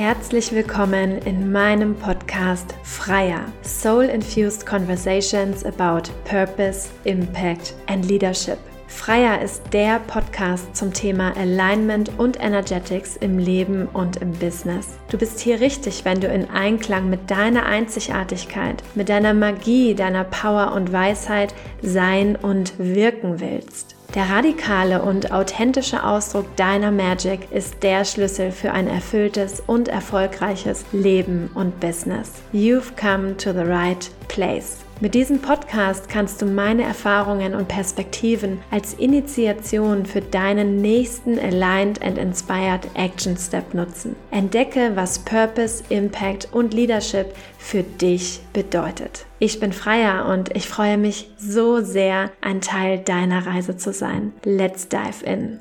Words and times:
Herzlich 0.00 0.50
willkommen 0.52 1.18
in 1.26 1.52
meinem 1.52 1.94
Podcast 1.94 2.74
Freier 2.84 3.44
Soul 3.60 4.04
Infused 4.04 4.64
Conversations 4.64 5.62
about 5.62 6.10
Purpose, 6.24 6.88
Impact 7.04 7.74
and 7.86 8.06
Leadership. 8.06 8.56
Freier 8.86 9.42
ist 9.42 9.62
der 9.74 9.98
Podcast 9.98 10.74
zum 10.74 10.94
Thema 10.94 11.36
Alignment 11.36 12.18
und 12.18 12.42
Energetics 12.42 13.18
im 13.18 13.38
Leben 13.38 13.88
und 13.88 14.16
im 14.16 14.32
Business. 14.32 14.96
Du 15.10 15.18
bist 15.18 15.38
hier 15.38 15.60
richtig, 15.60 16.02
wenn 16.06 16.18
du 16.18 16.28
in 16.28 16.48
Einklang 16.48 17.10
mit 17.10 17.30
deiner 17.30 17.66
Einzigartigkeit, 17.66 18.82
mit 18.94 19.10
deiner 19.10 19.34
Magie, 19.34 19.94
deiner 19.94 20.24
Power 20.24 20.72
und 20.72 20.94
Weisheit 20.94 21.54
sein 21.82 22.36
und 22.36 22.72
wirken 22.78 23.38
willst. 23.38 23.99
Der 24.14 24.28
radikale 24.28 25.02
und 25.02 25.30
authentische 25.30 26.04
Ausdruck 26.04 26.56
deiner 26.56 26.90
Magic 26.90 27.52
ist 27.52 27.80
der 27.84 28.04
Schlüssel 28.04 28.50
für 28.50 28.72
ein 28.72 28.88
erfülltes 28.88 29.62
und 29.64 29.86
erfolgreiches 29.86 30.84
Leben 30.90 31.48
und 31.54 31.78
Business. 31.78 32.32
You've 32.52 32.96
come 32.96 33.36
to 33.36 33.52
the 33.52 33.60
right 33.60 34.10
place. 34.26 34.78
Mit 35.02 35.14
diesem 35.14 35.40
Podcast 35.40 36.10
kannst 36.10 36.42
du 36.42 36.46
meine 36.46 36.82
Erfahrungen 36.82 37.54
und 37.54 37.68
Perspektiven 37.68 38.58
als 38.70 38.92
Initiation 38.92 40.04
für 40.04 40.20
deinen 40.20 40.82
nächsten 40.82 41.38
Aligned 41.38 42.02
and 42.02 42.18
Inspired 42.18 42.86
Action 42.92 43.34
Step 43.34 43.72
nutzen. 43.72 44.14
Entdecke, 44.30 44.92
was 44.96 45.18
Purpose, 45.18 45.82
Impact 45.88 46.50
und 46.52 46.74
Leadership 46.74 47.34
für 47.56 47.82
dich 47.82 48.42
bedeutet. 48.52 49.24
Ich 49.38 49.58
bin 49.58 49.72
Freier 49.72 50.26
und 50.28 50.54
ich 50.54 50.68
freue 50.68 50.98
mich 50.98 51.30
so 51.38 51.80
sehr, 51.80 52.30
ein 52.42 52.60
Teil 52.60 52.98
deiner 52.98 53.46
Reise 53.46 53.78
zu 53.78 53.94
sein. 53.94 54.34
Let's 54.44 54.86
dive 54.86 55.24
in. 55.24 55.60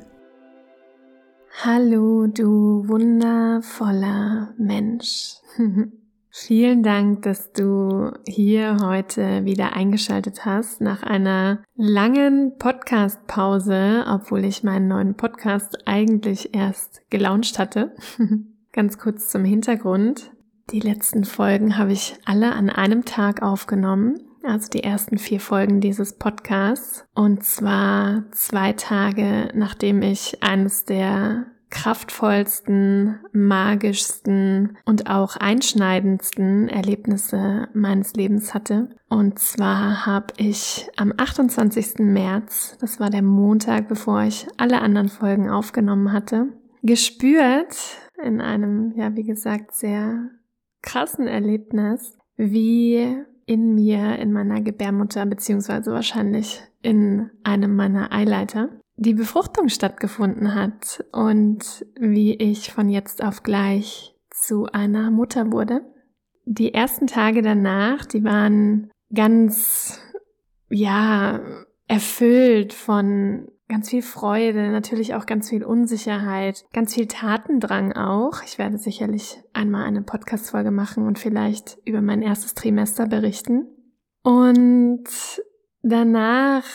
Hallo, 1.64 2.28
du 2.28 2.84
wundervoller 2.90 4.54
Mensch. 4.58 5.36
Vielen 6.32 6.84
Dank, 6.84 7.24
dass 7.24 7.54
du 7.54 8.12
hier 8.28 8.78
heute 8.84 9.46
wieder 9.46 9.74
eingeschaltet 9.74 10.46
hast 10.46 10.80
nach 10.80 11.02
einer 11.02 11.64
langen 11.76 12.58
Podcast-Pause, 12.60 14.06
obwohl 14.08 14.46
ich 14.46 14.64
meinen 14.64 14.88
neuen 14.88 15.16
Podcast 15.16 15.88
eigentlich 15.88 16.54
erst 16.54 17.02
gelauncht 17.10 17.58
hatte. 17.58 17.96
Ganz 18.74 19.00
kurz 19.00 19.30
zum 19.30 19.44
Hintergrund. 19.44 20.32
Die 20.70 20.80
letzten 20.80 21.26
Folgen 21.26 21.80
habe 21.80 21.94
ich 21.94 22.16
alle 22.26 22.54
an 22.54 22.70
einem 22.70 23.06
Tag 23.06 23.42
aufgenommen, 23.42 24.20
also 24.44 24.70
die 24.70 24.84
ersten 24.84 25.18
vier 25.18 25.40
Folgen 25.40 25.82
dieses 25.82 26.14
Podcasts. 26.14 27.06
Und 27.16 27.44
zwar 27.44 28.26
zwei 28.32 28.74
Tage, 28.74 29.50
nachdem 29.56 30.04
ich 30.04 30.44
eines 30.44 30.86
der 30.86 31.48
kraftvollsten, 31.70 33.20
magischsten 33.32 34.78
und 34.86 35.10
auch 35.10 35.36
einschneidendsten 35.36 36.68
Erlebnisse 36.68 37.68
meines 37.74 38.14
Lebens 38.14 38.54
hatte. 38.54 38.90
Und 39.08 39.40
zwar 39.40 40.06
habe 40.06 40.34
ich 40.38 40.90
am 40.98 41.14
28. 41.16 42.00
März, 42.00 42.78
das 42.80 43.00
war 43.00 43.10
der 43.10 43.22
Montag, 43.22 43.88
bevor 43.88 44.24
ich 44.24 44.48
alle 44.58 44.82
anderen 44.82 45.10
Folgen 45.10 45.50
aufgenommen 45.50 46.12
hatte, 46.12 46.48
gespürt 46.82 47.76
in 48.24 48.42
einem, 48.42 48.94
ja, 48.96 49.16
wie 49.16 49.24
gesagt, 49.24 49.76
sehr 49.76 50.30
krassen 50.82 51.28
Erlebnis, 51.28 52.18
wie 52.36 53.24
in 53.46 53.74
mir, 53.74 54.18
in 54.20 54.32
meiner 54.32 54.62
Gebärmutter, 54.62 55.26
beziehungsweise 55.26 55.92
wahrscheinlich 55.92 56.62
in 56.82 57.30
einem 57.44 57.76
meiner 57.76 58.12
Eileiter, 58.14 58.70
die 59.00 59.14
Befruchtung 59.14 59.70
stattgefunden 59.70 60.54
hat 60.54 61.06
und 61.14 61.86
wie 61.98 62.34
ich 62.34 62.74
von 62.74 62.90
jetzt 62.90 63.24
auf 63.24 63.44
gleich 63.44 64.14
zu 64.30 64.66
einer 64.66 65.10
Mutter 65.10 65.54
wurde. 65.54 65.82
Die 66.46 66.74
ersten 66.74 67.08
Tage 67.08 67.42
danach, 67.42 68.06
die 68.06 68.26
waren 68.26 68.92
ganz, 69.14 70.02
ja, 70.70 71.40
erfüllt 71.88 72.74
von 72.74 73.48
ganz 73.70 73.90
viel 73.90 74.02
Freude, 74.02 74.70
natürlich 74.70 75.16
auch 75.16 75.26
ganz 75.26 75.50
viel 75.50 75.64
Unsicherheit, 75.64 76.66
ganz 76.74 76.94
viel 76.94 77.08
Tatendrang 77.08 77.94
auch. 77.94 78.44
Ich 78.44 78.58
werde 78.58 78.80
sicherlich 78.80 79.42
einmal 79.54 79.86
eine 79.86 80.02
Podcast-Folge 80.02 80.72
machen 80.72 81.08
und 81.08 81.20
vielleicht 81.20 81.78
über 81.86 82.02
mein 82.02 82.22
erstes 82.22 82.54
Trimester 82.54 83.08
berichten. 83.08 83.66
Und 84.24 85.06
danach 85.84 86.66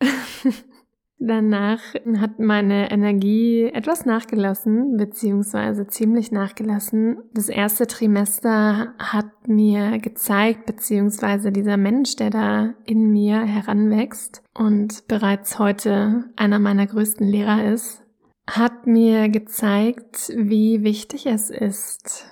Danach 1.18 1.80
hat 2.18 2.38
meine 2.38 2.90
Energie 2.90 3.70
etwas 3.72 4.04
nachgelassen, 4.04 4.96
beziehungsweise 4.96 5.86
ziemlich 5.86 6.32
nachgelassen. 6.32 7.18
Das 7.32 7.48
erste 7.48 7.86
Trimester 7.86 8.94
hat 8.98 9.48
mir 9.48 9.98
gezeigt, 9.98 10.66
beziehungsweise 10.66 11.52
dieser 11.52 11.76
Mensch, 11.76 12.16
der 12.16 12.30
da 12.30 12.74
in 12.84 13.10
mir 13.10 13.40
heranwächst 13.42 14.42
und 14.54 15.06
bereits 15.06 15.58
heute 15.58 16.24
einer 16.36 16.58
meiner 16.58 16.86
größten 16.86 17.26
Lehrer 17.26 17.72
ist, 17.72 18.02
hat 18.46 18.86
mir 18.86 19.28
gezeigt, 19.28 20.32
wie 20.36 20.82
wichtig 20.82 21.26
es 21.26 21.48
ist, 21.48 22.26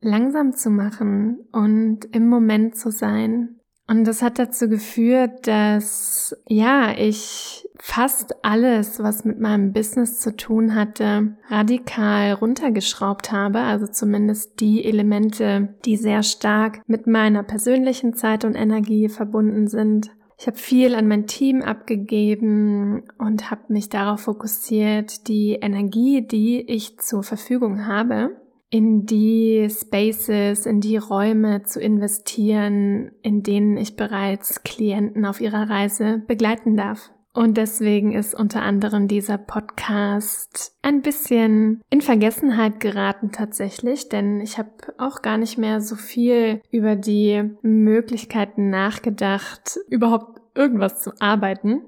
langsam 0.00 0.52
zu 0.54 0.70
machen 0.70 1.44
und 1.52 2.06
im 2.06 2.28
Moment 2.28 2.76
zu 2.76 2.90
sein. 2.90 3.60
Und 3.88 4.04
das 4.04 4.22
hat 4.22 4.38
dazu 4.38 4.68
geführt, 4.68 5.46
dass, 5.46 6.36
ja, 6.46 6.92
ich 6.96 7.68
fast 7.78 8.44
alles, 8.44 9.02
was 9.02 9.24
mit 9.24 9.40
meinem 9.40 9.72
Business 9.72 10.20
zu 10.20 10.36
tun 10.36 10.74
hatte, 10.74 11.36
radikal 11.48 12.34
runtergeschraubt 12.34 13.32
habe, 13.32 13.58
also 13.58 13.88
zumindest 13.88 14.60
die 14.60 14.84
Elemente, 14.84 15.74
die 15.84 15.96
sehr 15.96 16.22
stark 16.22 16.80
mit 16.86 17.08
meiner 17.08 17.42
persönlichen 17.42 18.14
Zeit 18.14 18.44
und 18.44 18.54
Energie 18.54 19.08
verbunden 19.08 19.66
sind. 19.66 20.10
Ich 20.38 20.46
habe 20.46 20.56
viel 20.56 20.94
an 20.94 21.08
mein 21.08 21.26
Team 21.26 21.60
abgegeben 21.62 23.04
und 23.18 23.50
habe 23.50 23.72
mich 23.72 23.88
darauf 23.88 24.22
fokussiert, 24.22 25.28
die 25.28 25.54
Energie, 25.54 26.26
die 26.26 26.62
ich 26.62 26.98
zur 26.98 27.22
Verfügung 27.22 27.86
habe, 27.86 28.41
in 28.72 29.04
die 29.04 29.68
Spaces, 29.68 30.64
in 30.64 30.80
die 30.80 30.96
Räume 30.96 31.62
zu 31.62 31.78
investieren, 31.78 33.12
in 33.20 33.42
denen 33.42 33.76
ich 33.76 33.96
bereits 33.96 34.62
Klienten 34.62 35.26
auf 35.26 35.42
ihrer 35.42 35.68
Reise 35.68 36.22
begleiten 36.26 36.74
darf. 36.74 37.10
Und 37.34 37.58
deswegen 37.58 38.12
ist 38.12 38.34
unter 38.34 38.62
anderem 38.62 39.08
dieser 39.08 39.36
Podcast 39.36 40.74
ein 40.80 41.02
bisschen 41.02 41.82
in 41.90 42.00
Vergessenheit 42.00 42.80
geraten 42.80 43.30
tatsächlich, 43.30 44.08
denn 44.08 44.40
ich 44.40 44.56
habe 44.56 44.70
auch 44.96 45.20
gar 45.20 45.36
nicht 45.36 45.58
mehr 45.58 45.82
so 45.82 45.94
viel 45.94 46.62
über 46.70 46.96
die 46.96 47.42
Möglichkeiten 47.60 48.70
nachgedacht, 48.70 49.78
überhaupt 49.90 50.40
irgendwas 50.54 51.02
zu 51.02 51.12
arbeiten. 51.20 51.82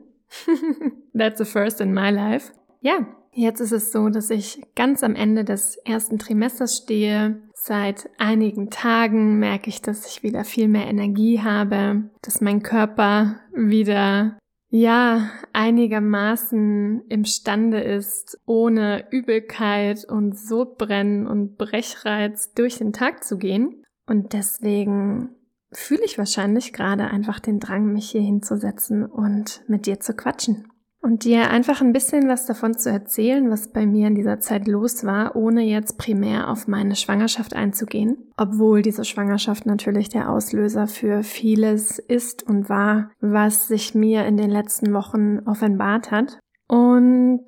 That's 1.17 1.39
the 1.39 1.47
first 1.47 1.81
in 1.81 1.95
my 1.95 2.11
life. 2.11 2.53
Ja, 2.83 3.07
jetzt 3.35 3.61
ist 3.61 3.73
es 3.73 3.93
so, 3.93 4.09
dass 4.09 4.31
ich 4.31 4.63
ganz 4.75 5.03
am 5.03 5.15
Ende 5.15 5.45
des 5.45 5.77
ersten 5.77 6.19
Trimesters 6.19 6.77
stehe. 6.77 7.43
Seit 7.55 8.11
einigen 8.19 8.71
Tagen 8.71 9.39
merke 9.39 9.69
ich, 9.69 9.83
dass 9.83 10.07
ich 10.07 10.23
wieder 10.23 10.45
viel 10.45 10.69
mehr 10.69 10.87
Energie 10.87 11.41
habe, 11.41 12.11
dass 12.23 12.41
mein 12.41 12.63
Körper 12.63 13.41
wieder 13.53 14.39
ja, 14.71 15.31
einigermaßen 15.53 17.05
imstande 17.09 17.81
ist, 17.81 18.41
ohne 18.45 19.07
Übelkeit 19.13 20.05
und 20.05 20.37
Sodbrennen 20.37 21.29
und 21.29 21.57
Brechreiz 21.57 22.53
durch 22.55 22.79
den 22.79 22.93
Tag 22.93 23.23
zu 23.23 23.39
gehen. 23.39 23.85
Und 24.07 24.33
deswegen 24.33 25.31
fühle 25.71 26.05
ich 26.05 26.19
wahrscheinlich 26.19 26.73
gerade 26.73 27.05
einfach 27.05 27.39
den 27.39 27.61
Drang, 27.61 27.93
mich 27.93 28.11
hier 28.11 28.23
hinzusetzen 28.23 29.07
und 29.07 29.63
mit 29.69 29.87
dir 29.87 30.01
zu 30.01 30.15
quatschen 30.15 30.67
und 31.05 31.25
dir 31.25 31.51
einfach 31.51 31.83
ein 31.83 31.93
bisschen 31.93 32.29
was 32.29 32.47
davon 32.47 32.79
zu 32.79 32.91
erzählen, 32.91 33.51
was 33.51 33.69
bei 33.69 33.85
mir 33.85 34.07
in 34.07 34.15
dieser 34.15 34.41
Zeit 34.41 34.67
los 34.67 35.05
war, 35.05 35.37
ohne 35.37 35.63
jetzt 35.63 35.99
primär 35.99 36.49
auf 36.49 36.67
meine 36.67 36.97
Schwangerschaft 36.97 37.55
einzugehen, 37.55 38.17
obwohl 38.39 38.81
diese 38.81 39.05
Schwangerschaft 39.05 39.67
natürlich 39.67 40.09
der 40.09 40.31
Auslöser 40.31 40.87
für 40.87 41.23
vieles 41.23 41.99
ist 41.99 42.43
und 42.43 42.71
war, 42.71 43.11
was 43.21 43.69
sich 43.69 43.95
mir 43.95 44.25
in 44.25 44.39
den 44.39 44.49
letzten 44.49 44.95
Wochen 44.95 45.41
offenbart 45.41 46.11
hat. 46.11 46.39
Und 46.69 47.47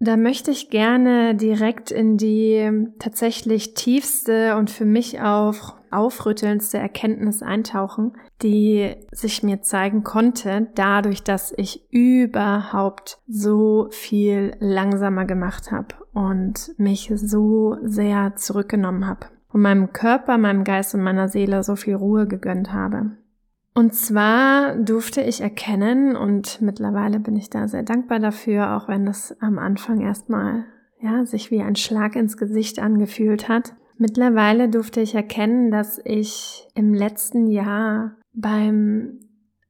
da 0.00 0.16
möchte 0.16 0.50
ich 0.50 0.70
gerne 0.70 1.34
direkt 1.34 1.90
in 1.90 2.16
die 2.16 2.88
tatsächlich 2.98 3.74
tiefste 3.74 4.56
und 4.56 4.70
für 4.70 4.86
mich 4.86 5.20
auch 5.20 5.74
aufrüttelndste 5.92 6.78
Erkenntnis 6.78 7.42
eintauchen, 7.42 8.12
die 8.42 8.94
sich 9.10 9.42
mir 9.42 9.62
zeigen 9.62 10.02
konnte, 10.02 10.68
dadurch, 10.74 11.22
dass 11.22 11.52
ich 11.56 11.92
überhaupt 11.92 13.18
so 13.26 13.88
viel 13.90 14.56
langsamer 14.60 15.24
gemacht 15.24 15.70
habe 15.70 15.94
und 16.12 16.72
mich 16.78 17.12
so 17.14 17.76
sehr 17.82 18.36
zurückgenommen 18.36 19.06
habe 19.06 19.26
und 19.52 19.60
meinem 19.60 19.92
Körper, 19.92 20.38
meinem 20.38 20.64
Geist 20.64 20.94
und 20.94 21.02
meiner 21.02 21.28
Seele 21.28 21.62
so 21.62 21.76
viel 21.76 21.94
Ruhe 21.94 22.26
gegönnt 22.26 22.72
habe. 22.72 23.12
Und 23.74 23.94
zwar 23.94 24.76
durfte 24.76 25.22
ich 25.22 25.40
erkennen, 25.40 26.14
und 26.14 26.60
mittlerweile 26.60 27.20
bin 27.20 27.36
ich 27.36 27.48
da 27.48 27.68
sehr 27.68 27.82
dankbar 27.82 28.18
dafür, 28.18 28.76
auch 28.76 28.88
wenn 28.88 29.06
das 29.06 29.34
am 29.40 29.58
Anfang 29.58 30.00
erstmal 30.00 30.66
ja, 31.00 31.24
sich 31.24 31.50
wie 31.50 31.62
ein 31.62 31.76
Schlag 31.76 32.14
ins 32.14 32.36
Gesicht 32.36 32.78
angefühlt 32.78 33.48
hat, 33.48 33.74
Mittlerweile 33.98 34.68
durfte 34.68 35.00
ich 35.00 35.14
erkennen, 35.14 35.70
dass 35.70 36.00
ich 36.04 36.66
im 36.74 36.94
letzten 36.94 37.46
Jahr 37.46 38.16
beim 38.32 39.20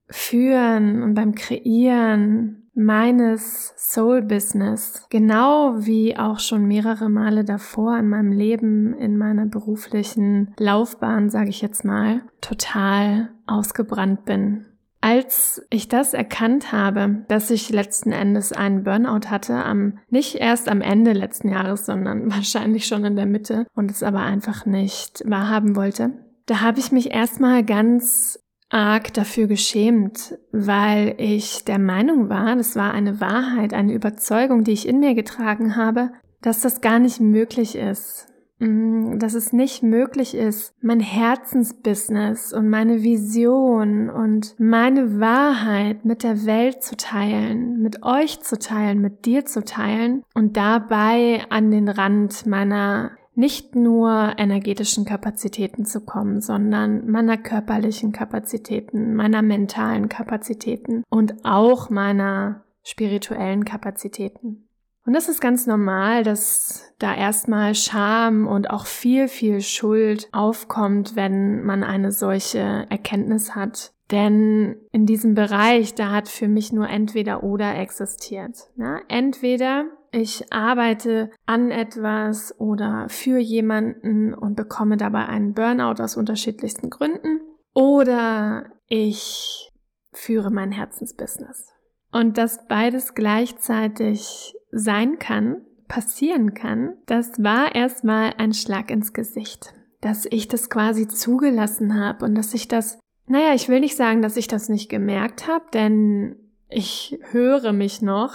Führen 0.08 1.02
und 1.02 1.14
beim 1.14 1.34
Kreieren 1.34 2.62
meines 2.74 3.74
Soul 3.76 4.22
Business, 4.22 5.06
genau 5.10 5.74
wie 5.84 6.16
auch 6.16 6.38
schon 6.38 6.66
mehrere 6.66 7.10
Male 7.10 7.44
davor 7.44 7.98
in 7.98 8.08
meinem 8.08 8.32
Leben, 8.32 8.94
in 8.94 9.18
meiner 9.18 9.46
beruflichen 9.46 10.54
Laufbahn, 10.58 11.28
sage 11.28 11.50
ich 11.50 11.60
jetzt 11.60 11.84
mal, 11.84 12.22
total 12.40 13.30
ausgebrannt 13.46 14.24
bin. 14.24 14.66
Als 15.04 15.60
ich 15.68 15.88
das 15.88 16.14
erkannt 16.14 16.70
habe, 16.70 17.24
dass 17.26 17.50
ich 17.50 17.70
letzten 17.70 18.12
Endes 18.12 18.52
einen 18.52 18.84
Burnout 18.84 19.28
hatte, 19.28 19.56
am, 19.64 19.98
nicht 20.08 20.36
erst 20.36 20.68
am 20.68 20.80
Ende 20.80 21.12
letzten 21.12 21.48
Jahres, 21.48 21.84
sondern 21.84 22.30
wahrscheinlich 22.30 22.86
schon 22.86 23.04
in 23.04 23.16
der 23.16 23.26
Mitte 23.26 23.66
und 23.74 23.90
es 23.90 24.04
aber 24.04 24.20
einfach 24.20 24.64
nicht 24.64 25.22
wahrhaben 25.26 25.74
wollte, 25.74 26.12
da 26.46 26.60
habe 26.60 26.78
ich 26.78 26.92
mich 26.92 27.10
erstmal 27.10 27.64
ganz 27.64 28.38
arg 28.70 29.12
dafür 29.12 29.48
geschämt, 29.48 30.38
weil 30.52 31.14
ich 31.18 31.64
der 31.64 31.80
Meinung 31.80 32.28
war, 32.28 32.54
das 32.54 32.76
war 32.76 32.94
eine 32.94 33.20
Wahrheit, 33.20 33.74
eine 33.74 33.92
Überzeugung, 33.92 34.62
die 34.62 34.72
ich 34.72 34.88
in 34.88 35.00
mir 35.00 35.14
getragen 35.14 35.74
habe, 35.74 36.12
dass 36.42 36.60
das 36.60 36.80
gar 36.80 37.00
nicht 37.00 37.20
möglich 37.20 37.74
ist. 37.76 38.28
Mm, 38.62 39.18
dass 39.18 39.34
es 39.34 39.52
nicht 39.52 39.82
möglich 39.82 40.36
ist, 40.36 40.72
mein 40.80 41.00
Herzensbusiness 41.00 42.52
und 42.52 42.68
meine 42.68 43.02
Vision 43.02 44.08
und 44.08 44.54
meine 44.58 45.18
Wahrheit 45.18 46.04
mit 46.04 46.22
der 46.22 46.46
Welt 46.46 46.80
zu 46.80 46.96
teilen, 46.96 47.82
mit 47.82 48.04
euch 48.04 48.40
zu 48.40 48.56
teilen, 48.58 49.00
mit 49.00 49.26
dir 49.26 49.44
zu 49.46 49.64
teilen 49.64 50.22
und 50.34 50.56
dabei 50.56 51.44
an 51.50 51.72
den 51.72 51.88
Rand 51.88 52.46
meiner 52.46 53.10
nicht 53.34 53.74
nur 53.74 54.34
energetischen 54.36 55.06
Kapazitäten 55.06 55.84
zu 55.84 56.02
kommen, 56.02 56.40
sondern 56.40 57.10
meiner 57.10 57.38
körperlichen 57.38 58.12
Kapazitäten, 58.12 59.16
meiner 59.16 59.42
mentalen 59.42 60.08
Kapazitäten 60.08 61.02
und 61.08 61.44
auch 61.44 61.90
meiner 61.90 62.62
spirituellen 62.84 63.64
Kapazitäten. 63.64 64.68
Und 65.04 65.14
das 65.14 65.28
ist 65.28 65.40
ganz 65.40 65.66
normal, 65.66 66.22
dass 66.22 66.92
da 66.98 67.14
erstmal 67.14 67.74
Scham 67.74 68.46
und 68.46 68.70
auch 68.70 68.86
viel, 68.86 69.26
viel 69.26 69.60
Schuld 69.60 70.28
aufkommt, 70.32 71.16
wenn 71.16 71.64
man 71.64 71.82
eine 71.82 72.12
solche 72.12 72.86
Erkenntnis 72.88 73.54
hat. 73.54 73.92
Denn 74.12 74.76
in 74.92 75.06
diesem 75.06 75.34
Bereich, 75.34 75.94
da 75.94 76.10
hat 76.10 76.28
für 76.28 76.46
mich 76.46 76.72
nur 76.72 76.88
entweder 76.88 77.42
oder 77.42 77.74
existiert. 77.76 78.68
Ja, 78.76 79.00
entweder 79.08 79.86
ich 80.12 80.52
arbeite 80.52 81.30
an 81.46 81.70
etwas 81.70 82.54
oder 82.60 83.06
für 83.08 83.38
jemanden 83.38 84.34
und 84.34 84.54
bekomme 84.54 84.98
dabei 84.98 85.26
einen 85.26 85.54
Burnout 85.54 86.02
aus 86.02 86.16
unterschiedlichsten 86.16 86.90
Gründen. 86.90 87.40
Oder 87.74 88.66
ich 88.86 89.70
führe 90.12 90.50
mein 90.50 90.70
Herzensbusiness. 90.70 91.72
Und 92.12 92.36
dass 92.36 92.68
beides 92.68 93.14
gleichzeitig 93.14 94.54
sein 94.72 95.18
kann, 95.18 95.60
passieren 95.86 96.54
kann, 96.54 96.94
das 97.06 97.42
war 97.42 97.74
erstmal 97.74 98.32
ein 98.38 98.54
Schlag 98.54 98.90
ins 98.90 99.12
Gesicht. 99.12 99.74
Dass 100.00 100.26
ich 100.28 100.48
das 100.48 100.70
quasi 100.70 101.06
zugelassen 101.06 102.00
habe 102.00 102.24
und 102.24 102.34
dass 102.34 102.54
ich 102.54 102.66
das, 102.66 102.98
naja, 103.26 103.54
ich 103.54 103.68
will 103.68 103.80
nicht 103.80 103.96
sagen, 103.96 104.22
dass 104.22 104.36
ich 104.36 104.48
das 104.48 104.68
nicht 104.68 104.88
gemerkt 104.88 105.46
habe, 105.46 105.66
denn 105.72 106.36
ich 106.68 107.20
höre 107.30 107.72
mich 107.72 108.02
noch 108.02 108.34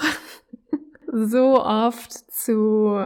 so 1.12 1.62
oft 1.62 2.14
zu 2.14 3.00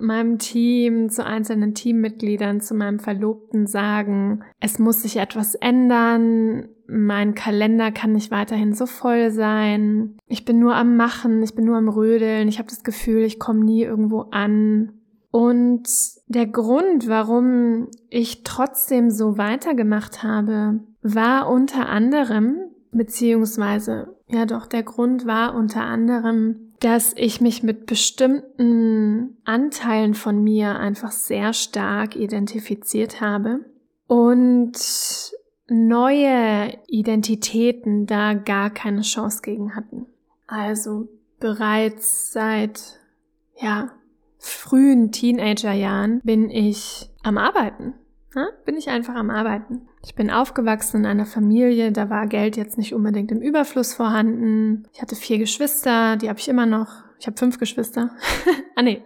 meinem 0.00 0.38
Team, 0.38 1.08
zu 1.10 1.24
einzelnen 1.24 1.74
Teammitgliedern, 1.74 2.60
zu 2.60 2.74
meinem 2.74 2.98
Verlobten 2.98 3.66
sagen, 3.66 4.42
es 4.60 4.78
muss 4.78 5.02
sich 5.02 5.16
etwas 5.16 5.54
ändern, 5.54 6.68
mein 6.86 7.34
Kalender 7.34 7.92
kann 7.92 8.12
nicht 8.12 8.30
weiterhin 8.30 8.72
so 8.72 8.86
voll 8.86 9.30
sein, 9.30 10.18
ich 10.26 10.44
bin 10.44 10.58
nur 10.58 10.74
am 10.74 10.96
Machen, 10.96 11.42
ich 11.42 11.54
bin 11.54 11.64
nur 11.64 11.76
am 11.76 11.88
Rödeln, 11.88 12.48
ich 12.48 12.58
habe 12.58 12.68
das 12.68 12.82
Gefühl, 12.82 13.22
ich 13.22 13.38
komme 13.38 13.64
nie 13.64 13.82
irgendwo 13.82 14.22
an. 14.30 14.92
Und 15.30 15.88
der 16.26 16.46
Grund, 16.46 17.08
warum 17.08 17.88
ich 18.08 18.42
trotzdem 18.42 19.10
so 19.10 19.38
weitergemacht 19.38 20.24
habe, 20.24 20.80
war 21.02 21.48
unter 21.48 21.88
anderem, 21.88 22.58
beziehungsweise, 22.90 24.16
ja 24.26 24.44
doch, 24.46 24.66
der 24.66 24.82
Grund 24.82 25.26
war 25.26 25.54
unter 25.54 25.82
anderem, 25.82 26.69
dass 26.80 27.12
ich 27.16 27.40
mich 27.40 27.62
mit 27.62 27.86
bestimmten 27.86 29.36
Anteilen 29.44 30.14
von 30.14 30.42
mir 30.42 30.78
einfach 30.78 31.12
sehr 31.12 31.52
stark 31.52 32.16
identifiziert 32.16 33.20
habe 33.20 33.60
und 34.06 34.72
neue 35.68 36.78
Identitäten 36.88 38.06
da 38.06 38.32
gar 38.32 38.70
keine 38.70 39.02
Chance 39.02 39.42
gegen 39.42 39.76
hatten. 39.76 40.06
Also 40.46 41.08
bereits 41.38 42.32
seit, 42.32 42.98
ja, 43.60 43.92
frühen 44.38 45.12
Teenagerjahren 45.12 46.20
bin 46.24 46.50
ich 46.50 47.10
am 47.22 47.36
Arbeiten. 47.36 47.94
Ja, 48.34 48.48
bin 48.64 48.76
ich 48.76 48.88
einfach 48.88 49.14
am 49.14 49.28
Arbeiten. 49.28 49.82
Ich 50.02 50.14
bin 50.14 50.30
aufgewachsen 50.30 50.98
in 50.98 51.06
einer 51.06 51.26
Familie, 51.26 51.92
da 51.92 52.08
war 52.08 52.26
Geld 52.26 52.56
jetzt 52.56 52.78
nicht 52.78 52.94
unbedingt 52.94 53.30
im 53.32 53.42
Überfluss 53.42 53.94
vorhanden. 53.94 54.88
Ich 54.92 55.02
hatte 55.02 55.14
vier 55.14 55.38
Geschwister, 55.38 56.16
die 56.16 56.28
habe 56.28 56.38
ich 56.38 56.48
immer 56.48 56.66
noch. 56.66 56.88
Ich 57.18 57.26
habe 57.26 57.36
fünf 57.36 57.58
Geschwister. 57.58 58.10
ah 58.76 58.82
nee, 58.82 59.02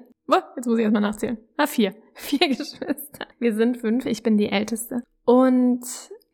jetzt 0.57 0.67
muss 0.67 0.79
ich 0.79 0.85
erstmal 0.85 1.03
nachzählen. 1.03 1.39
Ah, 1.57 1.67
vier. 1.67 1.95
Vier 2.17 2.47
Geschwister. 2.47 3.27
Wir 3.41 3.57
sind 3.57 3.79
fünf, 3.79 4.07
ich 4.07 4.23
bin 4.23 4.39
die 4.39 4.49
Älteste. 4.49 5.03
Und 5.25 5.85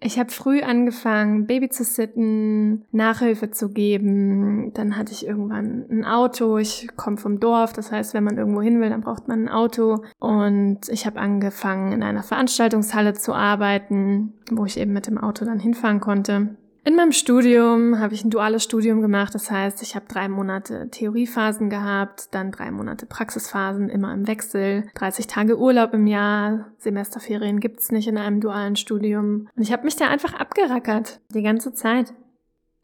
ich 0.03 0.19
habe 0.19 0.31
früh 0.31 0.63
angefangen, 0.63 1.47
Baby 1.47 1.69
zu 1.69 1.85
sitten, 1.85 2.87
Nachhilfe 2.91 3.51
zu 3.51 3.69
geben. 3.69 4.73
Dann 4.73 4.97
hatte 4.97 5.13
ich 5.13 5.27
irgendwann 5.27 5.85
ein 5.91 6.05
Auto. 6.07 6.57
Ich 6.57 6.89
komme 6.97 7.19
vom 7.19 7.39
Dorf, 7.39 7.75
das 7.75 7.93
heißt, 7.93 8.15
wenn 8.15 8.25
man 8.25 8.39
irgendwo 8.39 8.63
hin 8.63 8.81
will, 8.81 8.89
dann 8.89 9.03
braucht 9.03 9.29
man 9.29 9.45
ein 9.45 9.49
Auto. 9.51 10.03
Und 10.19 10.89
ich 10.89 11.05
habe 11.05 11.21
angefangen, 11.21 11.93
in 11.93 12.03
einer 12.03 12.23
Veranstaltungshalle 12.23 13.13
zu 13.13 13.35
arbeiten, 13.35 14.33
wo 14.51 14.65
ich 14.65 14.79
eben 14.79 14.95
mit 14.95 15.07
dem 15.07 15.19
Auto 15.19 15.45
dann 15.45 15.61
hinfahren 15.61 16.01
konnte. 16.01 16.57
In 16.83 16.97
meinem 16.97 17.13
Studium 17.13 17.99
habe 17.99 18.15
ich 18.15 18.25
ein 18.25 18.31
duales 18.31 18.65
Studium 18.65 19.03
gemacht. 19.03 19.35
Das 19.35 19.51
heißt, 19.51 19.83
ich 19.83 19.95
habe 19.95 20.07
drei 20.09 20.29
Monate 20.29 20.89
Theoriephasen 20.91 21.69
gehabt, 21.69 22.35
dann 22.35 22.53
drei 22.53 22.71
Monate 22.71 23.05
Praxisphasen, 23.05 23.91
immer 23.91 24.15
im 24.15 24.27
Wechsel, 24.27 24.85
30 24.95 25.27
Tage 25.27 25.59
Urlaub 25.59 25.93
im 25.93 26.07
Jahr, 26.07 26.73
Semesterferien 26.79 27.61
gibt's 27.61 27.93
nicht 27.93 28.09
in 28.09 28.17
einem 28.17 28.41
dualen 28.41 28.77
Studium. 28.77 29.49
Und 29.55 29.63
ich 29.63 29.73
habe 29.73 29.85
mich 29.85 29.97
da 29.97 30.09
einfach 30.09 30.33
abgerackert, 30.33 31.21
die 31.35 31.43
ganze 31.43 31.75
Zeit. 31.75 32.15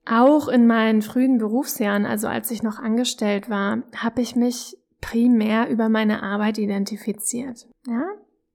Auch 0.04 0.48
in 0.48 0.66
meinen 0.66 1.00
frühen 1.02 1.38
Berufsjahren, 1.38 2.04
also 2.04 2.28
als 2.28 2.50
ich 2.50 2.62
noch 2.62 2.78
angestellt 2.78 3.48
war, 3.48 3.82
habe 3.96 4.20
ich 4.20 4.36
mich 4.36 4.76
primär 5.00 5.68
über 5.68 5.88
meine 5.88 6.22
Arbeit 6.22 6.58
identifiziert. 6.58 7.66
Ja? 7.88 8.04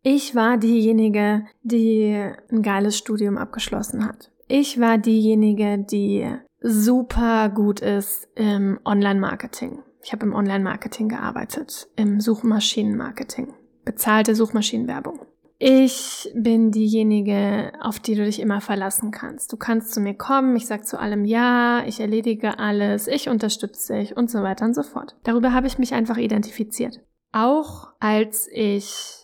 Ich 0.04 0.36
war 0.36 0.58
diejenige, 0.58 1.46
die 1.64 2.32
ein 2.52 2.62
geiles 2.62 2.98
Studium 2.98 3.38
abgeschlossen 3.38 4.08
hat. 4.08 4.31
Ich 4.54 4.82
war 4.82 4.98
diejenige, 4.98 5.78
die 5.78 6.30
super 6.60 7.48
gut 7.48 7.80
ist 7.80 8.28
im 8.36 8.82
Online-Marketing. 8.84 9.80
Ich 10.04 10.12
habe 10.12 10.26
im 10.26 10.34
Online-Marketing 10.34 11.08
gearbeitet, 11.08 11.88
im 11.96 12.20
Suchmaschinenmarketing, 12.20 13.54
bezahlte 13.86 14.36
Suchmaschinenwerbung. 14.36 15.22
Ich 15.58 16.30
bin 16.36 16.72
diejenige, 16.72 17.72
auf 17.80 18.02
die 18.02 18.16
du 18.16 18.26
dich 18.26 18.42
immer 18.42 18.60
verlassen 18.60 19.12
kannst. 19.12 19.54
Du 19.54 19.56
kannst 19.56 19.94
zu 19.94 20.02
mir 20.02 20.16
kommen, 20.16 20.58
ich 20.58 20.68
sag 20.68 20.86
zu 20.86 21.00
allem 21.00 21.24
ja, 21.24 21.86
ich 21.86 22.02
erledige 22.02 22.60
alles, 22.60 23.08
ich 23.08 23.30
unterstütze 23.30 23.94
dich 23.94 24.18
und 24.18 24.30
so 24.30 24.44
weiter 24.44 24.66
und 24.66 24.74
so 24.74 24.84
fort. 24.84 25.16
Darüber 25.24 25.54
habe 25.54 25.68
ich 25.68 25.78
mich 25.78 25.94
einfach 25.94 26.18
identifiziert. 26.18 27.00
Auch 27.32 27.94
als 28.02 28.50
ich 28.52 29.21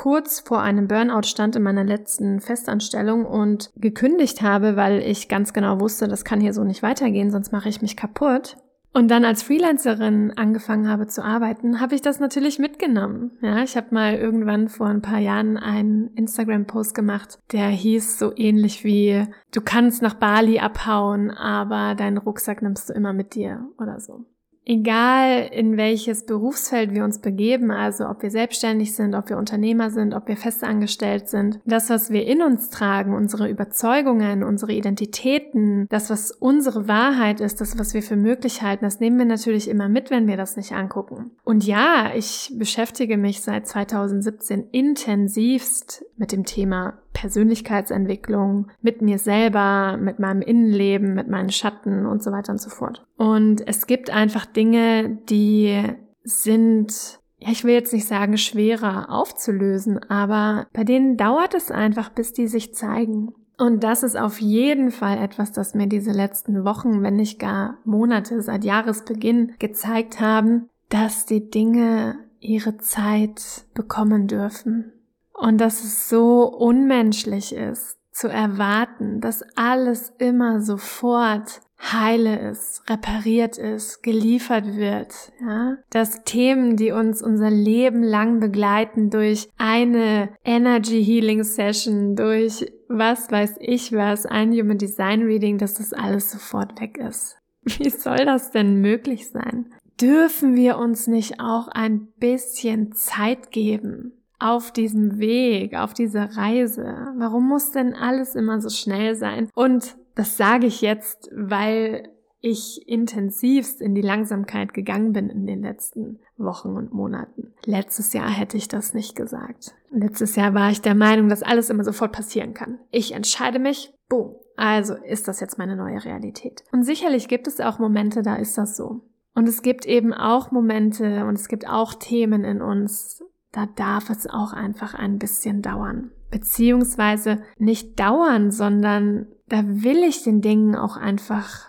kurz 0.00 0.40
vor 0.40 0.62
einem 0.62 0.88
Burnout 0.88 1.24
stand 1.24 1.56
in 1.56 1.62
meiner 1.62 1.84
letzten 1.84 2.40
Festanstellung 2.40 3.26
und 3.26 3.70
gekündigt 3.76 4.40
habe, 4.40 4.74
weil 4.74 5.00
ich 5.02 5.28
ganz 5.28 5.52
genau 5.52 5.78
wusste, 5.78 6.08
das 6.08 6.24
kann 6.24 6.40
hier 6.40 6.54
so 6.54 6.64
nicht 6.64 6.82
weitergehen, 6.82 7.30
sonst 7.30 7.52
mache 7.52 7.68
ich 7.68 7.82
mich 7.82 7.98
kaputt. 7.98 8.56
Und 8.94 9.10
dann 9.10 9.26
als 9.26 9.42
Freelancerin 9.42 10.32
angefangen 10.36 10.88
habe 10.88 11.06
zu 11.06 11.22
arbeiten, 11.22 11.82
habe 11.82 11.94
ich 11.94 12.00
das 12.00 12.18
natürlich 12.18 12.58
mitgenommen. 12.58 13.32
Ja, 13.42 13.62
ich 13.62 13.76
habe 13.76 13.88
mal 13.94 14.14
irgendwann 14.14 14.70
vor 14.70 14.86
ein 14.86 15.02
paar 15.02 15.18
Jahren 15.18 15.58
einen 15.58 16.08
Instagram-Post 16.14 16.94
gemacht, 16.94 17.38
der 17.52 17.68
hieß 17.68 18.18
so 18.18 18.32
ähnlich 18.34 18.84
wie, 18.84 19.26
du 19.52 19.60
kannst 19.60 20.00
nach 20.00 20.14
Bali 20.14 20.60
abhauen, 20.60 21.30
aber 21.30 21.94
deinen 21.94 22.16
Rucksack 22.16 22.62
nimmst 22.62 22.88
du 22.88 22.94
immer 22.94 23.12
mit 23.12 23.34
dir 23.34 23.68
oder 23.78 24.00
so. 24.00 24.24
Egal 24.70 25.48
in 25.50 25.76
welches 25.76 26.26
Berufsfeld 26.26 26.94
wir 26.94 27.02
uns 27.02 27.18
begeben, 27.18 27.72
also 27.72 28.06
ob 28.08 28.22
wir 28.22 28.30
selbstständig 28.30 28.94
sind, 28.94 29.16
ob 29.16 29.28
wir 29.28 29.36
Unternehmer 29.36 29.90
sind, 29.90 30.14
ob 30.14 30.28
wir 30.28 30.36
festangestellt 30.36 31.28
sind, 31.28 31.58
das, 31.64 31.90
was 31.90 32.12
wir 32.12 32.24
in 32.24 32.40
uns 32.40 32.70
tragen, 32.70 33.12
unsere 33.12 33.48
Überzeugungen, 33.48 34.44
unsere 34.44 34.72
Identitäten, 34.72 35.88
das, 35.90 36.08
was 36.08 36.30
unsere 36.30 36.86
Wahrheit 36.86 37.40
ist, 37.40 37.60
das, 37.60 37.80
was 37.80 37.94
wir 37.94 38.02
für 38.02 38.14
möglich 38.14 38.62
halten, 38.62 38.84
das 38.84 39.00
nehmen 39.00 39.18
wir 39.18 39.24
natürlich 39.24 39.68
immer 39.68 39.88
mit, 39.88 40.12
wenn 40.12 40.28
wir 40.28 40.36
das 40.36 40.56
nicht 40.56 40.70
angucken. 40.70 41.32
Und 41.42 41.66
ja, 41.66 42.12
ich 42.14 42.52
beschäftige 42.54 43.16
mich 43.16 43.40
seit 43.40 43.66
2017 43.66 44.68
intensivst 44.70 46.04
mit 46.16 46.30
dem 46.30 46.44
Thema 46.44 47.00
Persönlichkeitsentwicklung, 47.20 48.68
mit 48.80 49.02
mir 49.02 49.18
selber, 49.18 49.98
mit 49.98 50.18
meinem 50.18 50.40
Innenleben, 50.40 51.14
mit 51.14 51.28
meinen 51.28 51.50
Schatten 51.50 52.06
und 52.06 52.22
so 52.22 52.32
weiter 52.32 52.52
und 52.52 52.62
so 52.62 52.70
fort. 52.70 53.04
Und 53.18 53.66
es 53.68 53.86
gibt 53.86 54.08
einfach 54.08 54.46
Dinge, 54.46 55.18
die 55.28 55.82
sind 56.22 57.20
ja, 57.42 57.50
ich 57.50 57.64
will 57.64 57.72
jetzt 57.72 57.92
nicht 57.92 58.06
sagen 58.06 58.36
schwerer 58.36 59.10
aufzulösen, 59.10 59.98
aber 60.10 60.66
bei 60.74 60.84
denen 60.84 61.16
dauert 61.16 61.54
es 61.54 61.70
einfach, 61.70 62.10
bis 62.10 62.32
die 62.32 62.46
sich 62.46 62.74
zeigen. 62.74 63.32
Und 63.56 63.82
das 63.84 64.02
ist 64.02 64.16
auf 64.16 64.40
jeden 64.40 64.90
Fall 64.90 65.18
etwas, 65.18 65.52
das 65.52 65.74
mir 65.74 65.86
diese 65.86 66.12
letzten 66.12 66.64
Wochen, 66.64 67.02
wenn 67.02 67.16
nicht 67.16 67.38
gar 67.38 67.78
Monate 67.84 68.40
seit 68.42 68.64
Jahresbeginn 68.64 69.54
gezeigt 69.58 70.20
haben, 70.20 70.68
dass 70.88 71.26
die 71.26 71.50
Dinge 71.50 72.18
ihre 72.40 72.78
Zeit 72.78 73.64
bekommen 73.74 74.26
dürfen. 74.26 74.92
Und 75.40 75.58
dass 75.58 75.82
es 75.82 76.08
so 76.08 76.44
unmenschlich 76.44 77.54
ist, 77.54 77.98
zu 78.12 78.28
erwarten, 78.28 79.20
dass 79.20 79.42
alles 79.56 80.12
immer 80.18 80.60
sofort 80.60 81.62
heile 81.80 82.50
ist, 82.50 82.82
repariert 82.88 83.56
ist, 83.56 84.02
geliefert 84.02 84.76
wird, 84.76 85.14
ja? 85.40 85.78
Dass 85.88 86.24
Themen, 86.24 86.76
die 86.76 86.92
uns 86.92 87.22
unser 87.22 87.50
Leben 87.50 88.02
lang 88.02 88.38
begleiten 88.40 89.08
durch 89.08 89.48
eine 89.56 90.28
Energy 90.44 91.02
Healing 91.02 91.42
Session, 91.42 92.16
durch 92.16 92.70
was 92.88 93.30
weiß 93.30 93.56
ich 93.60 93.92
was, 93.92 94.26
ein 94.26 94.52
Human 94.52 94.78
Design 94.78 95.22
Reading, 95.22 95.56
dass 95.56 95.74
das 95.74 95.92
alles 95.92 96.30
sofort 96.30 96.78
weg 96.80 96.98
ist. 96.98 97.38
Wie 97.62 97.90
soll 97.90 98.24
das 98.26 98.50
denn 98.50 98.80
möglich 98.80 99.30
sein? 99.30 99.72
Dürfen 100.00 100.56
wir 100.56 100.78
uns 100.78 101.06
nicht 101.06 101.40
auch 101.40 101.68
ein 101.68 102.08
bisschen 102.18 102.92
Zeit 102.92 103.50
geben? 103.50 104.19
Auf 104.40 104.72
diesem 104.72 105.18
Weg, 105.18 105.76
auf 105.76 105.94
dieser 105.94 106.36
Reise? 106.36 107.12
Warum 107.16 107.48
muss 107.48 107.70
denn 107.70 107.94
alles 107.94 108.34
immer 108.34 108.60
so 108.60 108.70
schnell 108.70 109.14
sein? 109.14 109.48
Und 109.54 109.96
das 110.14 110.36
sage 110.36 110.66
ich 110.66 110.80
jetzt, 110.80 111.30
weil 111.34 112.08
ich 112.40 112.88
intensivst 112.88 113.82
in 113.82 113.94
die 113.94 114.00
Langsamkeit 114.00 114.72
gegangen 114.72 115.12
bin 115.12 115.28
in 115.28 115.46
den 115.46 115.62
letzten 115.62 116.20
Wochen 116.38 116.70
und 116.70 116.92
Monaten. 116.92 117.52
Letztes 117.66 118.14
Jahr 118.14 118.30
hätte 118.30 118.56
ich 118.56 118.66
das 118.66 118.94
nicht 118.94 119.14
gesagt. 119.14 119.74
Letztes 119.90 120.36
Jahr 120.36 120.54
war 120.54 120.70
ich 120.70 120.80
der 120.80 120.94
Meinung, 120.94 121.28
dass 121.28 121.42
alles 121.42 121.68
immer 121.68 121.84
sofort 121.84 122.12
passieren 122.12 122.54
kann. 122.54 122.78
Ich 122.90 123.12
entscheide 123.12 123.58
mich, 123.58 123.92
boom. 124.08 124.36
Also 124.56 124.94
ist 124.94 125.28
das 125.28 125.40
jetzt 125.40 125.58
meine 125.58 125.76
neue 125.76 126.04
Realität. 126.04 126.64
Und 126.72 126.84
sicherlich 126.84 127.28
gibt 127.28 127.46
es 127.46 127.60
auch 127.60 127.78
Momente, 127.78 128.22
da 128.22 128.36
ist 128.36 128.56
das 128.58 128.76
so. 128.76 129.02
Und 129.34 129.48
es 129.48 129.62
gibt 129.62 129.86
eben 129.86 130.12
auch 130.12 130.50
Momente 130.50 131.24
und 131.24 131.38
es 131.38 131.48
gibt 131.48 131.68
auch 131.68 131.94
Themen 131.94 132.44
in 132.44 132.60
uns, 132.60 133.22
da 133.52 133.66
darf 133.66 134.10
es 134.10 134.26
auch 134.26 134.52
einfach 134.52 134.94
ein 134.94 135.18
bisschen 135.18 135.62
dauern. 135.62 136.10
Beziehungsweise 136.30 137.42
nicht 137.58 137.98
dauern, 137.98 138.50
sondern 138.50 139.26
da 139.48 139.62
will 139.64 140.04
ich 140.04 140.22
den 140.22 140.40
Dingen 140.40 140.76
auch 140.76 140.96
einfach 140.96 141.68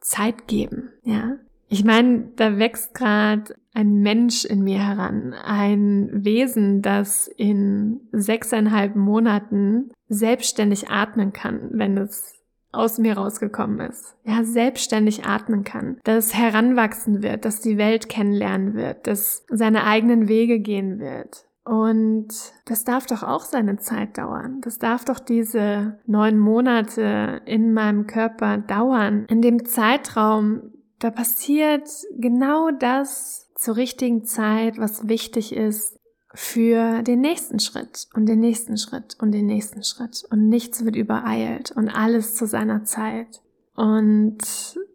Zeit 0.00 0.46
geben, 0.46 0.92
ja. 1.02 1.36
Ich 1.68 1.84
meine, 1.84 2.28
da 2.36 2.58
wächst 2.58 2.94
gerade 2.94 3.56
ein 3.74 4.00
Mensch 4.00 4.44
in 4.44 4.62
mir 4.62 4.78
heran, 4.78 5.34
ein 5.34 6.08
Wesen, 6.12 6.80
das 6.80 7.26
in 7.26 8.02
sechseinhalb 8.12 8.94
Monaten 8.94 9.90
selbstständig 10.08 10.88
atmen 10.88 11.32
kann, 11.32 11.70
wenn 11.72 11.98
es 11.98 12.35
aus 12.76 12.98
mir 12.98 13.16
rausgekommen 13.16 13.80
ist. 13.80 14.16
Ja, 14.24 14.44
selbstständig 14.44 15.24
atmen 15.24 15.64
kann, 15.64 15.98
dass 16.04 16.34
heranwachsen 16.34 17.22
wird, 17.22 17.44
dass 17.44 17.60
die 17.60 17.78
Welt 17.78 18.08
kennenlernen 18.08 18.74
wird, 18.74 19.06
dass 19.06 19.44
seine 19.48 19.84
eigenen 19.84 20.28
Wege 20.28 20.60
gehen 20.60 20.98
wird. 20.98 21.46
Und 21.64 22.28
das 22.66 22.84
darf 22.84 23.06
doch 23.06 23.24
auch 23.24 23.42
seine 23.42 23.76
Zeit 23.76 24.18
dauern. 24.18 24.60
Das 24.60 24.78
darf 24.78 25.04
doch 25.04 25.18
diese 25.18 25.98
neun 26.06 26.38
Monate 26.38 27.42
in 27.44 27.72
meinem 27.72 28.06
Körper 28.06 28.58
dauern. 28.58 29.26
In 29.28 29.42
dem 29.42 29.64
Zeitraum, 29.64 30.74
da 31.00 31.10
passiert 31.10 31.88
genau 32.16 32.70
das 32.70 33.50
zur 33.56 33.76
richtigen 33.76 34.24
Zeit, 34.24 34.78
was 34.78 35.08
wichtig 35.08 35.56
ist, 35.56 35.95
für 36.36 37.02
den 37.02 37.22
nächsten 37.22 37.58
Schritt 37.60 38.08
und 38.14 38.26
den 38.26 38.40
nächsten 38.40 38.76
Schritt 38.76 39.16
und 39.18 39.32
den 39.32 39.46
nächsten 39.46 39.82
Schritt. 39.82 40.22
Und 40.30 40.48
nichts 40.48 40.84
wird 40.84 40.94
übereilt 40.94 41.72
und 41.72 41.88
alles 41.88 42.34
zu 42.34 42.46
seiner 42.46 42.84
Zeit. 42.84 43.40
Und 43.74 44.38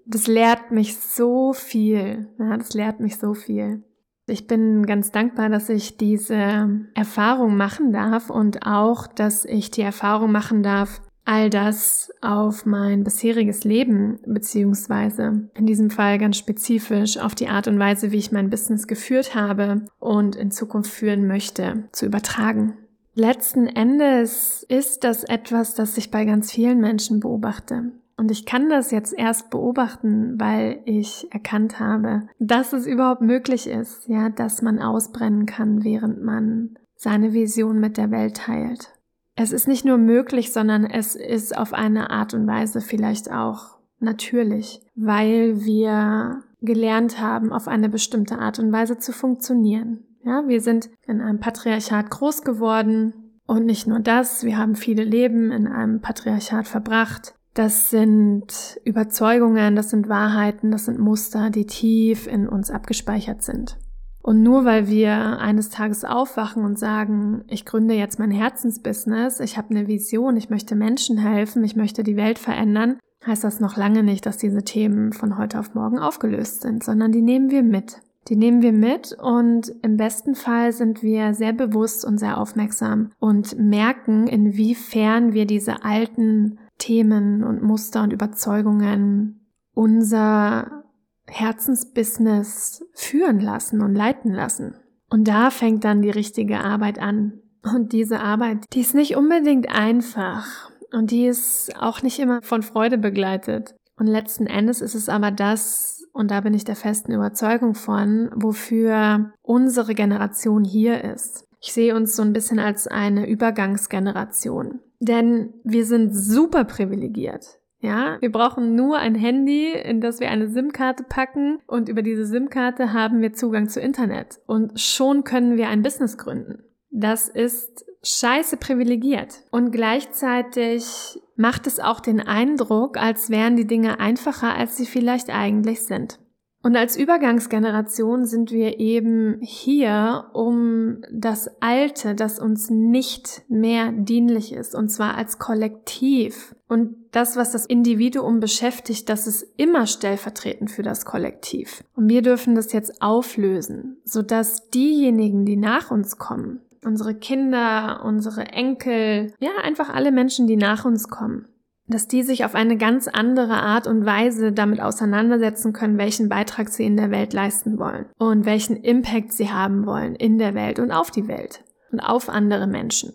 das 0.05 0.27
lehrt 0.27 0.71
mich 0.71 0.97
so 0.97 1.51
viel. 1.53 2.29
Ja, 2.37 2.57
das 2.57 2.73
lehrt 2.73 2.99
mich 2.99 3.17
so 3.17 3.33
viel. 3.33 3.83
Ich 4.27 4.45
bin 4.45 4.85
ganz 4.85 5.11
dankbar, 5.11 5.49
dass 5.49 5.67
ich 5.69 5.97
diese 5.97 6.69
Erfahrung 6.93 7.57
machen 7.57 7.91
darf 7.91 8.29
und 8.29 8.65
auch, 8.65 9.07
dass 9.07 9.43
ich 9.43 9.71
die 9.71 9.81
Erfahrung 9.81 10.31
machen 10.31 10.61
darf, 10.61 11.01
all 11.31 11.49
das 11.49 12.11
auf 12.19 12.65
mein 12.65 13.05
bisheriges 13.05 13.63
Leben, 13.63 14.19
beziehungsweise 14.25 15.49
in 15.53 15.65
diesem 15.65 15.89
Fall 15.89 16.17
ganz 16.17 16.35
spezifisch 16.35 17.17
auf 17.17 17.35
die 17.35 17.47
Art 17.47 17.69
und 17.69 17.79
Weise, 17.79 18.11
wie 18.11 18.17
ich 18.17 18.33
mein 18.33 18.49
Business 18.49 18.85
geführt 18.85 19.33
habe 19.33 19.85
und 19.97 20.35
in 20.35 20.51
Zukunft 20.51 20.91
führen 20.91 21.27
möchte, 21.27 21.85
zu 21.93 22.05
übertragen. 22.05 22.73
Letzten 23.13 23.67
Endes 23.67 24.65
ist 24.67 25.05
das 25.05 25.23
etwas, 25.23 25.73
das 25.73 25.97
ich 25.97 26.11
bei 26.11 26.25
ganz 26.25 26.51
vielen 26.51 26.81
Menschen 26.81 27.21
beobachte. 27.21 27.93
Und 28.17 28.29
ich 28.29 28.45
kann 28.45 28.69
das 28.69 28.91
jetzt 28.91 29.13
erst 29.17 29.51
beobachten, 29.51 30.37
weil 30.37 30.81
ich 30.83 31.27
erkannt 31.31 31.79
habe, 31.79 32.23
dass 32.39 32.73
es 32.73 32.85
überhaupt 32.85 33.21
möglich 33.21 33.67
ist, 33.67 34.05
ja, 34.09 34.27
dass 34.29 34.61
man 34.61 34.79
ausbrennen 34.79 35.45
kann, 35.45 35.85
während 35.85 36.21
man 36.21 36.77
seine 36.97 37.31
Vision 37.31 37.79
mit 37.79 37.95
der 37.95 38.11
Welt 38.11 38.35
teilt 38.35 38.91
es 39.35 39.51
ist 39.51 39.67
nicht 39.67 39.85
nur 39.85 39.97
möglich, 39.97 40.51
sondern 40.51 40.85
es 40.85 41.15
ist 41.15 41.57
auf 41.57 41.73
eine 41.73 42.09
Art 42.09 42.33
und 42.33 42.47
Weise 42.47 42.81
vielleicht 42.81 43.31
auch 43.31 43.77
natürlich, 43.99 44.81
weil 44.95 45.63
wir 45.63 46.43
gelernt 46.61 47.19
haben, 47.19 47.51
auf 47.51 47.67
eine 47.67 47.89
bestimmte 47.89 48.39
Art 48.39 48.59
und 48.59 48.71
Weise 48.71 48.97
zu 48.97 49.11
funktionieren. 49.11 50.05
Ja, 50.23 50.43
wir 50.47 50.61
sind 50.61 50.89
in 51.07 51.21
einem 51.21 51.39
Patriarchat 51.39 52.09
groß 52.09 52.43
geworden 52.43 53.39
und 53.47 53.65
nicht 53.65 53.87
nur 53.87 53.99
das, 53.99 54.43
wir 54.43 54.57
haben 54.57 54.75
viele 54.75 55.03
Leben 55.03 55.51
in 55.51 55.67
einem 55.67 56.01
Patriarchat 56.01 56.67
verbracht. 56.67 57.33
Das 57.53 57.89
sind 57.89 58.79
Überzeugungen, 58.85 59.75
das 59.75 59.89
sind 59.89 60.07
Wahrheiten, 60.07 60.71
das 60.71 60.85
sind 60.85 60.99
Muster, 60.99 61.49
die 61.49 61.65
tief 61.65 62.27
in 62.27 62.47
uns 62.47 62.69
abgespeichert 62.69 63.41
sind. 63.41 63.77
Und 64.21 64.43
nur 64.43 64.65
weil 64.65 64.87
wir 64.87 65.39
eines 65.39 65.69
Tages 65.69 66.05
aufwachen 66.05 66.63
und 66.63 66.77
sagen, 66.77 67.43
ich 67.47 67.65
gründe 67.65 67.95
jetzt 67.95 68.19
mein 68.19 68.31
Herzensbusiness, 68.31 69.39
ich 69.39 69.57
habe 69.57 69.71
eine 69.71 69.87
Vision, 69.87 70.37
ich 70.37 70.49
möchte 70.49 70.75
Menschen 70.75 71.17
helfen, 71.17 71.63
ich 71.63 71.75
möchte 71.75 72.03
die 72.03 72.17
Welt 72.17 72.37
verändern, 72.37 72.99
heißt 73.25 73.43
das 73.43 73.59
noch 73.59 73.77
lange 73.77 74.03
nicht, 74.03 74.25
dass 74.25 74.37
diese 74.37 74.63
Themen 74.63 75.13
von 75.13 75.37
heute 75.37 75.59
auf 75.59 75.73
morgen 75.73 75.99
aufgelöst 75.99 76.61
sind, 76.61 76.83
sondern 76.83 77.11
die 77.11 77.21
nehmen 77.21 77.49
wir 77.49 77.63
mit. 77.63 78.01
Die 78.27 78.35
nehmen 78.35 78.61
wir 78.61 78.71
mit 78.71 79.17
und 79.19 79.73
im 79.81 79.97
besten 79.97 80.35
Fall 80.35 80.73
sind 80.73 81.01
wir 81.01 81.33
sehr 81.33 81.53
bewusst 81.53 82.05
und 82.05 82.19
sehr 82.19 82.37
aufmerksam 82.37 83.09
und 83.19 83.57
merken, 83.57 84.27
inwiefern 84.27 85.33
wir 85.33 85.47
diese 85.47 85.83
alten 85.83 86.59
Themen 86.77 87.43
und 87.43 87.63
Muster 87.63 88.03
und 88.03 88.13
Überzeugungen 88.13 89.41
unser 89.73 90.83
Herzensbusiness 91.31 92.85
führen 92.93 93.39
lassen 93.39 93.81
und 93.81 93.95
leiten 93.95 94.33
lassen. 94.33 94.75
Und 95.09 95.27
da 95.27 95.49
fängt 95.49 95.83
dann 95.83 96.01
die 96.01 96.09
richtige 96.09 96.59
Arbeit 96.59 96.99
an. 96.99 97.41
Und 97.63 97.93
diese 97.93 98.19
Arbeit, 98.19 98.65
die 98.73 98.81
ist 98.81 98.95
nicht 98.95 99.15
unbedingt 99.15 99.69
einfach 99.69 100.71
und 100.91 101.11
die 101.11 101.27
ist 101.27 101.75
auch 101.79 102.01
nicht 102.01 102.19
immer 102.19 102.41
von 102.41 102.63
Freude 102.63 102.97
begleitet. 102.97 103.75
Und 103.97 104.07
letzten 104.07 104.47
Endes 104.47 104.81
ist 104.81 104.95
es 104.95 105.09
aber 105.09 105.31
das, 105.31 106.07
und 106.11 106.31
da 106.31 106.41
bin 106.41 106.53
ich 106.53 106.63
der 106.63 106.75
festen 106.75 107.11
Überzeugung 107.11 107.75
von, 107.75 108.31
wofür 108.35 109.31
unsere 109.41 109.93
Generation 109.93 110.63
hier 110.63 111.03
ist. 111.03 111.45
Ich 111.61 111.73
sehe 111.73 111.95
uns 111.95 112.15
so 112.15 112.23
ein 112.23 112.33
bisschen 112.33 112.59
als 112.59 112.87
eine 112.87 113.29
Übergangsgeneration. 113.29 114.79
Denn 114.99 115.53
wir 115.63 115.85
sind 115.85 116.15
super 116.15 116.63
privilegiert. 116.63 117.59
Ja, 117.81 118.17
wir 118.21 118.31
brauchen 118.31 118.75
nur 118.75 118.97
ein 118.97 119.15
Handy, 119.15 119.71
in 119.71 120.01
das 120.01 120.19
wir 120.19 120.29
eine 120.29 120.47
SIM-Karte 120.47 121.03
packen 121.03 121.59
und 121.65 121.89
über 121.89 122.03
diese 122.03 122.25
SIM-Karte 122.25 122.93
haben 122.93 123.21
wir 123.21 123.33
Zugang 123.33 123.69
zu 123.69 123.81
Internet 123.81 124.39
und 124.45 124.79
schon 124.79 125.23
können 125.23 125.57
wir 125.57 125.67
ein 125.67 125.81
Business 125.81 126.17
gründen. 126.17 126.63
Das 126.91 127.27
ist 127.27 127.85
scheiße 128.03 128.57
privilegiert 128.57 129.43
und 129.49 129.71
gleichzeitig 129.71 131.19
macht 131.35 131.65
es 131.65 131.79
auch 131.79 131.99
den 131.99 132.19
Eindruck, 132.19 132.97
als 132.97 133.31
wären 133.31 133.55
die 133.55 133.67
Dinge 133.67 133.99
einfacher, 133.99 134.55
als 134.55 134.77
sie 134.77 134.85
vielleicht 134.85 135.29
eigentlich 135.29 135.81
sind. 135.83 136.19
Und 136.63 136.75
als 136.75 136.95
Übergangsgeneration 136.95 138.25
sind 138.25 138.51
wir 138.51 138.79
eben 138.79 139.39
hier, 139.41 140.25
um 140.33 141.01
das 141.11 141.49
Alte, 141.59 142.13
das 142.13 142.39
uns 142.39 142.69
nicht 142.69 143.41
mehr 143.49 143.91
dienlich 143.91 144.53
ist, 144.53 144.75
und 144.75 144.89
zwar 144.89 145.15
als 145.15 145.39
Kollektiv. 145.39 146.55
Und 146.67 146.95
das, 147.11 147.35
was 147.35 147.51
das 147.51 147.65
Individuum 147.65 148.39
beschäftigt, 148.39 149.09
das 149.09 149.25
ist 149.25 149.45
immer 149.57 149.87
stellvertretend 149.87 150.69
für 150.69 150.83
das 150.83 151.03
Kollektiv. 151.03 151.83
Und 151.95 152.09
wir 152.09 152.21
dürfen 152.21 152.53
das 152.53 152.71
jetzt 152.73 153.01
auflösen, 153.01 153.97
sodass 154.05 154.69
diejenigen, 154.69 155.45
die 155.45 155.57
nach 155.57 155.89
uns 155.89 156.17
kommen, 156.17 156.61
unsere 156.85 157.15
Kinder, 157.15 158.03
unsere 158.05 158.45
Enkel, 158.45 159.33
ja, 159.39 159.51
einfach 159.63 159.89
alle 159.89 160.11
Menschen, 160.11 160.47
die 160.47 160.57
nach 160.57 160.85
uns 160.85 161.09
kommen, 161.09 161.47
dass 161.91 162.07
die 162.07 162.23
sich 162.23 162.45
auf 162.45 162.55
eine 162.55 162.77
ganz 162.77 163.07
andere 163.07 163.53
Art 163.53 163.87
und 163.87 164.05
Weise 164.05 164.51
damit 164.51 164.81
auseinandersetzen 164.81 165.73
können, 165.73 165.97
welchen 165.97 166.29
Beitrag 166.29 166.69
sie 166.69 166.85
in 166.85 166.97
der 166.97 167.11
Welt 167.11 167.33
leisten 167.33 167.77
wollen 167.77 168.05
und 168.17 168.45
welchen 168.45 168.77
Impact 168.77 169.33
sie 169.33 169.51
haben 169.51 169.85
wollen 169.85 170.15
in 170.15 170.37
der 170.37 170.55
Welt 170.55 170.79
und 170.79 170.91
auf 170.91 171.11
die 171.11 171.27
Welt 171.27 171.63
und 171.91 171.99
auf 171.99 172.29
andere 172.29 172.67
Menschen. 172.67 173.13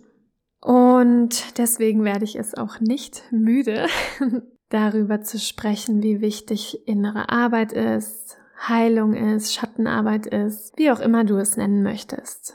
Und 0.61 1.59
deswegen 1.59 2.05
werde 2.05 2.25
ich 2.25 2.37
es 2.37 2.55
auch 2.55 2.81
nicht 2.81 3.25
müde, 3.31 3.87
darüber 4.69 5.21
zu 5.21 5.39
sprechen, 5.39 6.03
wie 6.03 6.21
wichtig 6.21 6.87
innere 6.87 7.29
Arbeit 7.29 7.73
ist, 7.73 8.37
Heilung 8.69 9.15
ist, 9.15 9.55
Schattenarbeit 9.55 10.27
ist, 10.27 10.77
wie 10.77 10.91
auch 10.91 11.01
immer 11.01 11.25
du 11.25 11.37
es 11.37 11.57
nennen 11.57 11.83
möchtest. 11.83 12.55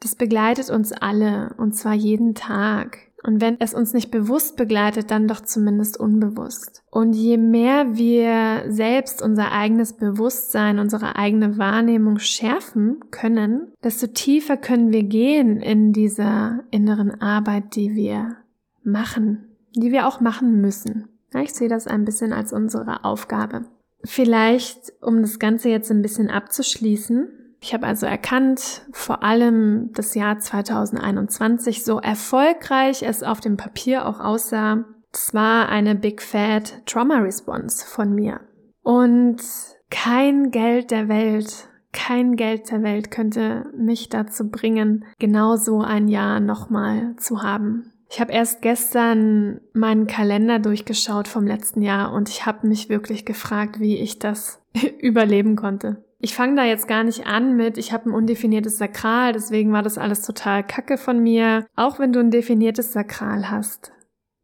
Das 0.00 0.14
begleitet 0.14 0.70
uns 0.70 0.92
alle 0.92 1.54
und 1.58 1.74
zwar 1.76 1.92
jeden 1.92 2.34
Tag. 2.34 2.98
Und 3.22 3.40
wenn 3.40 3.60
es 3.60 3.74
uns 3.74 3.92
nicht 3.92 4.10
bewusst 4.10 4.56
begleitet, 4.56 5.10
dann 5.10 5.28
doch 5.28 5.40
zumindest 5.40 5.98
unbewusst. 5.98 6.82
Und 6.90 7.12
je 7.12 7.36
mehr 7.36 7.96
wir 7.96 8.64
selbst 8.68 9.20
unser 9.20 9.52
eigenes 9.52 9.92
Bewusstsein, 9.92 10.78
unsere 10.78 11.16
eigene 11.16 11.58
Wahrnehmung 11.58 12.18
schärfen 12.18 13.00
können, 13.10 13.72
desto 13.84 14.06
tiefer 14.06 14.56
können 14.56 14.92
wir 14.92 15.02
gehen 15.02 15.60
in 15.60 15.92
dieser 15.92 16.60
inneren 16.70 17.20
Arbeit, 17.20 17.76
die 17.76 17.94
wir 17.94 18.36
machen, 18.82 19.56
die 19.76 19.92
wir 19.92 20.06
auch 20.06 20.20
machen 20.20 20.60
müssen. 20.60 21.08
Ich 21.34 21.52
sehe 21.52 21.68
das 21.68 21.86
ein 21.86 22.04
bisschen 22.04 22.32
als 22.32 22.52
unsere 22.52 23.04
Aufgabe. 23.04 23.66
Vielleicht, 24.02 24.94
um 25.02 25.20
das 25.20 25.38
Ganze 25.38 25.68
jetzt 25.68 25.90
ein 25.90 26.02
bisschen 26.02 26.30
abzuschließen, 26.30 27.28
ich 27.60 27.74
habe 27.74 27.86
also 27.86 28.06
erkannt, 28.06 28.86
vor 28.92 29.22
allem 29.22 29.90
das 29.92 30.14
Jahr 30.14 30.38
2021, 30.38 31.84
so 31.84 32.00
erfolgreich 32.00 33.02
es 33.02 33.22
auf 33.22 33.40
dem 33.40 33.56
Papier 33.56 34.06
auch 34.06 34.20
aussah, 34.20 34.84
es 35.12 35.34
war 35.34 35.68
eine 35.68 35.94
Big 35.94 36.22
Fat 36.22 36.86
Trauma 36.86 37.18
Response 37.18 37.84
von 37.84 38.14
mir. 38.14 38.40
Und 38.82 39.42
kein 39.90 40.50
Geld 40.50 40.90
der 40.90 41.08
Welt, 41.08 41.68
kein 41.92 42.36
Geld 42.36 42.70
der 42.70 42.82
Welt 42.82 43.10
könnte 43.10 43.66
mich 43.76 44.08
dazu 44.08 44.50
bringen, 44.50 45.04
genau 45.18 45.56
so 45.56 45.80
ein 45.80 46.08
Jahr 46.08 46.40
nochmal 46.40 47.14
zu 47.16 47.42
haben. 47.42 47.92
Ich 48.08 48.20
habe 48.20 48.32
erst 48.32 48.62
gestern 48.62 49.60
meinen 49.72 50.06
Kalender 50.06 50.58
durchgeschaut 50.58 51.28
vom 51.28 51.46
letzten 51.46 51.82
Jahr 51.82 52.12
und 52.12 52.28
ich 52.28 52.46
habe 52.46 52.66
mich 52.66 52.88
wirklich 52.88 53.24
gefragt, 53.24 53.78
wie 53.78 53.98
ich 53.98 54.18
das 54.18 54.62
überleben 54.98 55.56
konnte. 55.56 56.04
Ich 56.22 56.34
fange 56.34 56.54
da 56.54 56.64
jetzt 56.64 56.86
gar 56.86 57.02
nicht 57.02 57.26
an 57.26 57.56
mit, 57.56 57.78
ich 57.78 57.92
habe 57.92 58.10
ein 58.10 58.14
undefiniertes 58.14 58.76
Sakral, 58.76 59.32
deswegen 59.32 59.72
war 59.72 59.82
das 59.82 59.96
alles 59.96 60.20
total 60.20 60.62
kacke 60.62 60.98
von 60.98 61.22
mir. 61.22 61.66
Auch 61.76 61.98
wenn 61.98 62.12
du 62.12 62.20
ein 62.20 62.30
definiertes 62.30 62.92
Sakral 62.92 63.50
hast, 63.50 63.92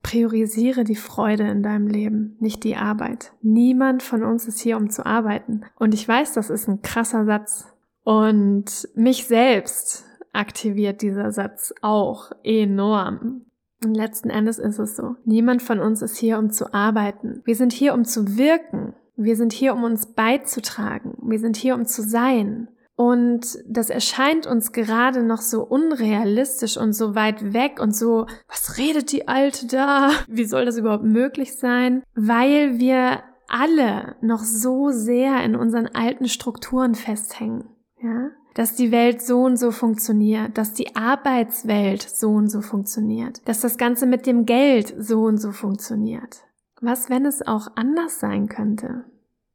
priorisiere 0.03 0.85
die 0.85 0.97
Freude 0.97 1.47
in 1.49 1.63
deinem 1.63 1.87
Leben, 1.87 2.37
nicht 2.41 2.65
die 2.65 2.77
Arbeit. 2.77 3.33
Niemand 3.43 4.03
von 4.03 4.25
uns 4.25 4.49
ist 4.49 4.61
hier, 4.61 4.79
um 4.79 4.89
zu 4.89 5.05
arbeiten. 5.05 5.67
Und 5.79 5.93
ich 5.93 6.09
weiß, 6.09 6.33
das 6.33 6.49
ist 6.49 6.67
ein 6.67 6.81
krasser 6.81 7.27
Satz. 7.27 7.67
Und 8.05 8.89
mich 8.95 9.27
selbst 9.27 10.07
aktiviert 10.33 11.03
dieser 11.03 11.31
Satz 11.31 11.75
auch 11.83 12.31
enorm. 12.43 13.47
Und 13.85 13.95
letzten 13.95 14.31
Endes 14.31 14.59
ist 14.59 14.79
es 14.79 14.97
so. 14.97 15.17
Niemand 15.25 15.63
von 15.63 15.81
uns 15.81 16.01
ist 16.01 16.17
hier, 16.17 16.39
um 16.39 16.51
zu 16.51 16.73
arbeiten. 16.73 17.43
Wir 17.45 17.57
sind 17.57 17.73
hier, 17.73 17.93
um 17.93 18.05
zu 18.05 18.39
wirken. 18.39 18.95
Wir 19.17 19.37
sind 19.37 19.53
hier, 19.53 19.75
um 19.75 19.85
uns 19.85 20.07
beizutragen. 20.07 21.17
Wir 21.23 21.39
sind 21.39 21.57
hier, 21.57 21.75
um 21.75 21.87
zu 21.87 22.03
sein. 22.03 22.69
Und 22.97 23.59
das 23.69 23.91
erscheint 23.91 24.47
uns 24.47 24.73
gerade 24.73 25.23
noch 25.23 25.43
so 25.43 25.63
unrealistisch 25.63 26.79
und 26.79 26.95
so 26.95 27.15
weit 27.15 27.53
weg 27.53 27.79
und 27.81 27.95
so, 27.95 28.27
was 28.49 28.79
redet 28.79 29.13
die 29.13 29.29
Alte 29.29 29.67
da? 29.67 30.11
Wie 30.29 30.47
soll 30.47 30.65
das 30.65 30.79
überhaupt 30.79 31.05
möglich 31.05 31.57
sein? 31.57 32.03
Weil 32.15 32.79
wir 32.79 33.23
alle 33.49 34.17
noch 34.23 34.43
so 34.43 34.91
sehr 34.91 35.45
in 35.45 35.57
unseren 35.57 35.87
alten 35.87 36.27
Strukturen 36.27 36.95
festhängen. 36.95 37.65
Ja? 38.03 38.31
Dass 38.55 38.75
die 38.75 38.91
Welt 38.91 39.21
so 39.21 39.43
und 39.43 39.59
so 39.59 39.73
funktioniert, 39.73 40.57
dass 40.57 40.73
die 40.73 40.97
Arbeitswelt 40.97 42.03
so 42.03 42.31
und 42.31 42.49
so 42.49 42.63
funktioniert, 42.63 43.47
dass 43.47 43.61
das 43.61 43.77
Ganze 43.77 44.07
mit 44.07 44.27
dem 44.27 44.47
Geld 44.47 44.95
so 44.99 45.25
und 45.25 45.37
so 45.37 45.53
funktioniert. 45.53 46.46
Was, 46.81 47.11
wenn 47.11 47.25
es 47.25 47.47
auch 47.47 47.69
anders 47.75 48.21
sein 48.21 48.49
könnte? 48.49 49.05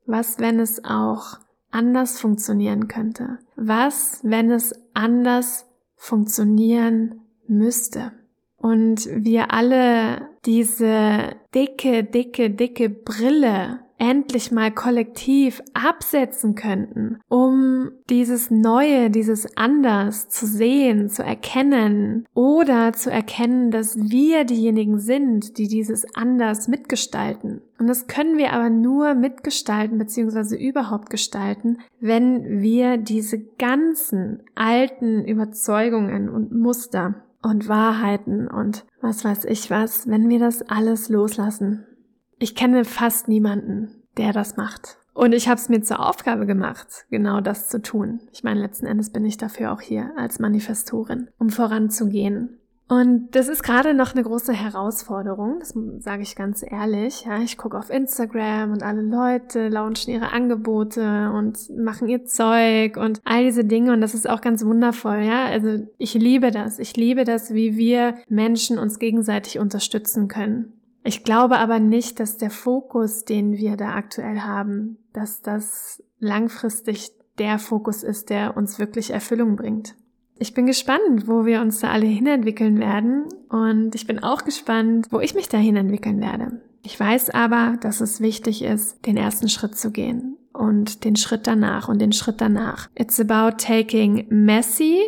Was, 0.05 0.39
wenn 0.39 0.59
es 0.59 0.83
auch 0.83 1.39
anders 1.69 2.19
funktionieren 2.19 2.87
könnte? 2.87 3.39
Was, 3.55 4.19
wenn 4.23 4.51
es 4.51 4.73
anders 4.93 5.65
funktionieren 5.95 7.21
müsste? 7.47 8.11
Und 8.57 9.07
wir 9.11 9.51
alle 9.51 10.29
diese 10.45 11.35
dicke, 11.53 12.03
dicke, 12.03 12.49
dicke 12.49 12.89
Brille 12.89 13.79
endlich 14.01 14.51
mal 14.51 14.71
kollektiv 14.71 15.61
absetzen 15.75 16.55
könnten, 16.55 17.19
um 17.29 17.91
dieses 18.09 18.49
Neue, 18.49 19.11
dieses 19.11 19.55
Anders 19.55 20.27
zu 20.27 20.47
sehen, 20.47 21.07
zu 21.07 21.23
erkennen 21.23 22.25
oder 22.33 22.93
zu 22.93 23.11
erkennen, 23.11 23.69
dass 23.69 23.95
wir 23.95 24.43
diejenigen 24.43 24.97
sind, 24.97 25.59
die 25.59 25.67
dieses 25.67 26.15
Anders 26.15 26.67
mitgestalten. 26.67 27.61
Und 27.77 27.85
das 27.85 28.07
können 28.07 28.39
wir 28.39 28.53
aber 28.53 28.71
nur 28.71 29.13
mitgestalten 29.13 29.99
bzw. 29.99 30.55
überhaupt 30.55 31.11
gestalten, 31.11 31.77
wenn 31.99 32.59
wir 32.61 32.97
diese 32.97 33.37
ganzen 33.59 34.41
alten 34.55 35.23
Überzeugungen 35.25 36.27
und 36.27 36.51
Muster 36.51 37.21
und 37.43 37.67
Wahrheiten 37.67 38.47
und 38.47 38.83
was 38.99 39.23
weiß 39.23 39.45
ich 39.45 39.69
was, 39.69 40.07
wenn 40.07 40.27
wir 40.27 40.39
das 40.39 40.63
alles 40.63 41.09
loslassen 41.09 41.85
ich 42.41 42.55
kenne 42.55 42.85
fast 42.85 43.27
niemanden, 43.27 44.03
der 44.17 44.33
das 44.33 44.57
macht. 44.57 44.97
Und 45.13 45.33
ich 45.33 45.47
habe 45.47 45.59
es 45.59 45.69
mir 45.69 45.81
zur 45.81 46.05
Aufgabe 46.05 46.45
gemacht, 46.45 47.05
genau 47.09 47.41
das 47.41 47.67
zu 47.67 47.81
tun. 47.81 48.21
Ich 48.31 48.43
meine, 48.43 48.61
letzten 48.61 48.87
Endes 48.87 49.11
bin 49.11 49.25
ich 49.25 49.37
dafür 49.37 49.73
auch 49.73 49.81
hier 49.81 50.11
als 50.17 50.39
Manifestorin, 50.39 51.29
um 51.37 51.49
voranzugehen. 51.49 52.57
Und 52.87 53.29
das 53.35 53.47
ist 53.47 53.63
gerade 53.63 53.93
noch 53.93 54.13
eine 54.13 54.23
große 54.23 54.51
Herausforderung, 54.51 55.59
das 55.59 55.73
sage 55.99 56.23
ich 56.23 56.35
ganz 56.35 56.61
ehrlich. 56.61 57.23
Ja, 57.25 57.41
ich 57.41 57.57
gucke 57.57 57.77
auf 57.77 57.89
Instagram 57.89 58.73
und 58.73 58.83
alle 58.83 59.01
Leute 59.01 59.69
launchen 59.69 60.13
ihre 60.13 60.33
Angebote 60.33 61.31
und 61.31 61.57
machen 61.77 62.09
ihr 62.09 62.25
Zeug 62.25 62.97
und 62.97 63.21
all 63.23 63.45
diese 63.45 63.63
Dinge 63.63 63.93
und 63.93 64.01
das 64.01 64.13
ist 64.13 64.29
auch 64.29 64.41
ganz 64.41 64.65
wundervoll. 64.65 65.21
Ja, 65.21 65.45
also 65.45 65.87
ich 65.99 66.15
liebe 66.15 66.51
das. 66.51 66.79
Ich 66.79 66.97
liebe 66.97 67.23
das, 67.23 67.53
wie 67.53 67.77
wir 67.77 68.15
Menschen 68.27 68.77
uns 68.77 68.99
gegenseitig 68.99 69.59
unterstützen 69.59 70.27
können. 70.27 70.73
Ich 71.03 71.23
glaube 71.23 71.57
aber 71.57 71.79
nicht, 71.79 72.19
dass 72.19 72.37
der 72.37 72.51
Fokus, 72.51 73.25
den 73.25 73.57
wir 73.57 73.75
da 73.75 73.95
aktuell 73.95 74.41
haben, 74.41 74.97
dass 75.13 75.41
das 75.41 76.03
langfristig 76.19 77.11
der 77.37 77.57
Fokus 77.57 78.03
ist, 78.03 78.29
der 78.29 78.55
uns 78.55 78.77
wirklich 78.77 79.11
Erfüllung 79.11 79.55
bringt. 79.55 79.95
Ich 80.37 80.53
bin 80.53 80.65
gespannt, 80.65 81.27
wo 81.27 81.45
wir 81.45 81.61
uns 81.61 81.79
da 81.79 81.89
alle 81.89 82.07
hinentwickeln 82.07 82.79
werden 82.79 83.25
und 83.49 83.93
ich 83.95 84.07
bin 84.07 84.23
auch 84.23 84.43
gespannt, 84.43 85.07
wo 85.11 85.19
ich 85.19 85.35
mich 85.35 85.49
da 85.49 85.57
hinentwickeln 85.57 86.19
werde. 86.19 86.61
Ich 86.83 86.99
weiß 86.99 87.29
aber, 87.29 87.77
dass 87.81 88.01
es 88.01 88.21
wichtig 88.21 88.63
ist, 88.63 89.05
den 89.05 89.17
ersten 89.17 89.49
Schritt 89.49 89.77
zu 89.77 89.91
gehen 89.91 90.37
und 90.51 91.03
den 91.05 91.15
Schritt 91.15 91.45
danach 91.45 91.89
und 91.89 91.99
den 91.99 92.11
Schritt 92.11 92.41
danach. 92.41 92.89
It's 92.95 93.19
about 93.19 93.57
taking 93.57 94.25
messy 94.29 95.01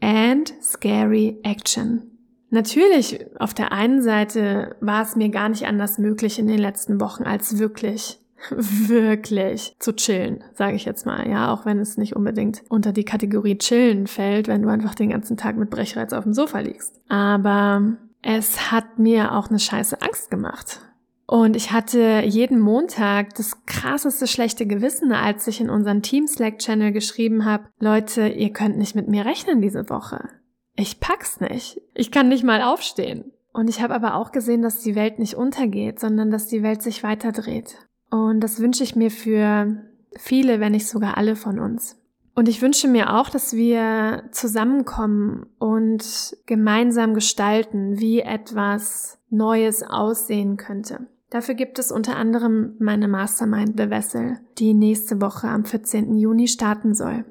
and 0.00 0.52
scary 0.62 1.38
action. 1.42 2.17
Natürlich, 2.50 3.26
auf 3.38 3.52
der 3.52 3.72
einen 3.72 4.00
Seite 4.00 4.76
war 4.80 5.02
es 5.02 5.16
mir 5.16 5.28
gar 5.28 5.48
nicht 5.48 5.66
anders 5.66 5.98
möglich 5.98 6.38
in 6.38 6.46
den 6.46 6.58
letzten 6.58 7.00
Wochen, 7.00 7.24
als 7.24 7.58
wirklich, 7.58 8.20
wirklich 8.50 9.76
zu 9.78 9.94
chillen, 9.94 10.42
sage 10.54 10.76
ich 10.76 10.84
jetzt 10.84 11.04
mal. 11.04 11.28
Ja, 11.28 11.52
auch 11.52 11.66
wenn 11.66 11.78
es 11.78 11.98
nicht 11.98 12.16
unbedingt 12.16 12.62
unter 12.68 12.92
die 12.92 13.04
Kategorie 13.04 13.58
chillen 13.58 14.06
fällt, 14.06 14.48
wenn 14.48 14.62
du 14.62 14.68
einfach 14.68 14.94
den 14.94 15.10
ganzen 15.10 15.36
Tag 15.36 15.56
mit 15.56 15.70
Brechreiz 15.70 16.12
auf 16.12 16.24
dem 16.24 16.32
Sofa 16.32 16.60
liegst. 16.60 16.98
Aber 17.08 17.96
es 18.22 18.72
hat 18.72 18.98
mir 18.98 19.34
auch 19.34 19.48
eine 19.48 19.58
scheiße 19.58 20.00
Angst 20.00 20.30
gemacht. 20.30 20.80
Und 21.26 21.56
ich 21.56 21.72
hatte 21.72 22.22
jeden 22.24 22.58
Montag 22.58 23.34
das 23.34 23.66
krasseste 23.66 24.26
schlechte 24.26 24.66
Gewissen, 24.66 25.12
als 25.12 25.46
ich 25.46 25.60
in 25.60 25.68
unseren 25.68 26.00
Team 26.00 26.26
Slack 26.26 26.58
Channel 26.58 26.90
geschrieben 26.90 27.44
habe, 27.44 27.64
Leute, 27.80 28.28
ihr 28.28 28.50
könnt 28.50 28.78
nicht 28.78 28.94
mit 28.94 29.08
mir 29.08 29.26
rechnen 29.26 29.60
diese 29.60 29.90
Woche 29.90 30.30
ich 30.78 31.00
pack's 31.00 31.40
nicht. 31.40 31.80
Ich 31.94 32.10
kann 32.12 32.28
nicht 32.28 32.44
mal 32.44 32.62
aufstehen. 32.62 33.32
Und 33.52 33.68
ich 33.68 33.82
habe 33.82 33.94
aber 33.94 34.14
auch 34.14 34.30
gesehen, 34.30 34.62
dass 34.62 34.80
die 34.80 34.94
Welt 34.94 35.18
nicht 35.18 35.34
untergeht, 35.34 35.98
sondern 35.98 36.30
dass 36.30 36.46
die 36.46 36.62
Welt 36.62 36.82
sich 36.82 37.02
weiterdreht. 37.02 37.76
Und 38.10 38.40
das 38.40 38.60
wünsche 38.60 38.84
ich 38.84 38.94
mir 38.94 39.10
für 39.10 39.82
viele, 40.16 40.60
wenn 40.60 40.72
nicht 40.72 40.86
sogar 40.86 41.16
alle 41.16 41.34
von 41.34 41.58
uns. 41.58 42.00
Und 42.34 42.48
ich 42.48 42.62
wünsche 42.62 42.86
mir 42.86 43.14
auch, 43.14 43.28
dass 43.28 43.54
wir 43.54 44.28
zusammenkommen 44.30 45.46
und 45.58 46.36
gemeinsam 46.46 47.14
gestalten, 47.14 47.98
wie 47.98 48.20
etwas 48.20 49.18
Neues 49.28 49.82
aussehen 49.82 50.56
könnte. 50.56 51.08
Dafür 51.30 51.54
gibt 51.54 51.80
es 51.80 51.90
unter 51.90 52.16
anderem 52.16 52.76
meine 52.78 53.08
Mastermind 53.08 53.74
The 53.76 53.90
Vessel, 53.90 54.38
die 54.58 54.74
nächste 54.74 55.20
Woche 55.20 55.48
am 55.48 55.64
14. 55.64 56.16
Juni 56.16 56.46
starten 56.46 56.94
soll. 56.94 57.24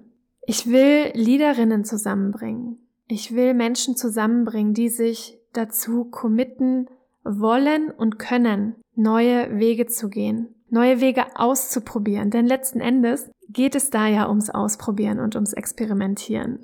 Ich 0.45 0.67
will 0.67 1.11
Leaderinnen 1.13 1.85
zusammenbringen. 1.85 2.79
Ich 3.07 3.35
will 3.35 3.53
Menschen 3.53 3.95
zusammenbringen, 3.95 4.73
die 4.73 4.89
sich 4.89 5.39
dazu 5.53 6.05
committen 6.05 6.87
wollen 7.23 7.89
und 7.89 8.19
können, 8.19 8.75
neue 8.95 9.59
Wege 9.59 9.85
zu 9.85 10.09
gehen, 10.09 10.55
neue 10.69 10.99
Wege 10.99 11.25
auszuprobieren. 11.35 12.31
Denn 12.31 12.45
letzten 12.45 12.79
Endes 12.79 13.29
geht 13.49 13.75
es 13.75 13.89
da 13.89 14.07
ja 14.07 14.27
ums 14.27 14.49
Ausprobieren 14.49 15.19
und 15.19 15.35
ums 15.35 15.53
Experimentieren. 15.53 16.59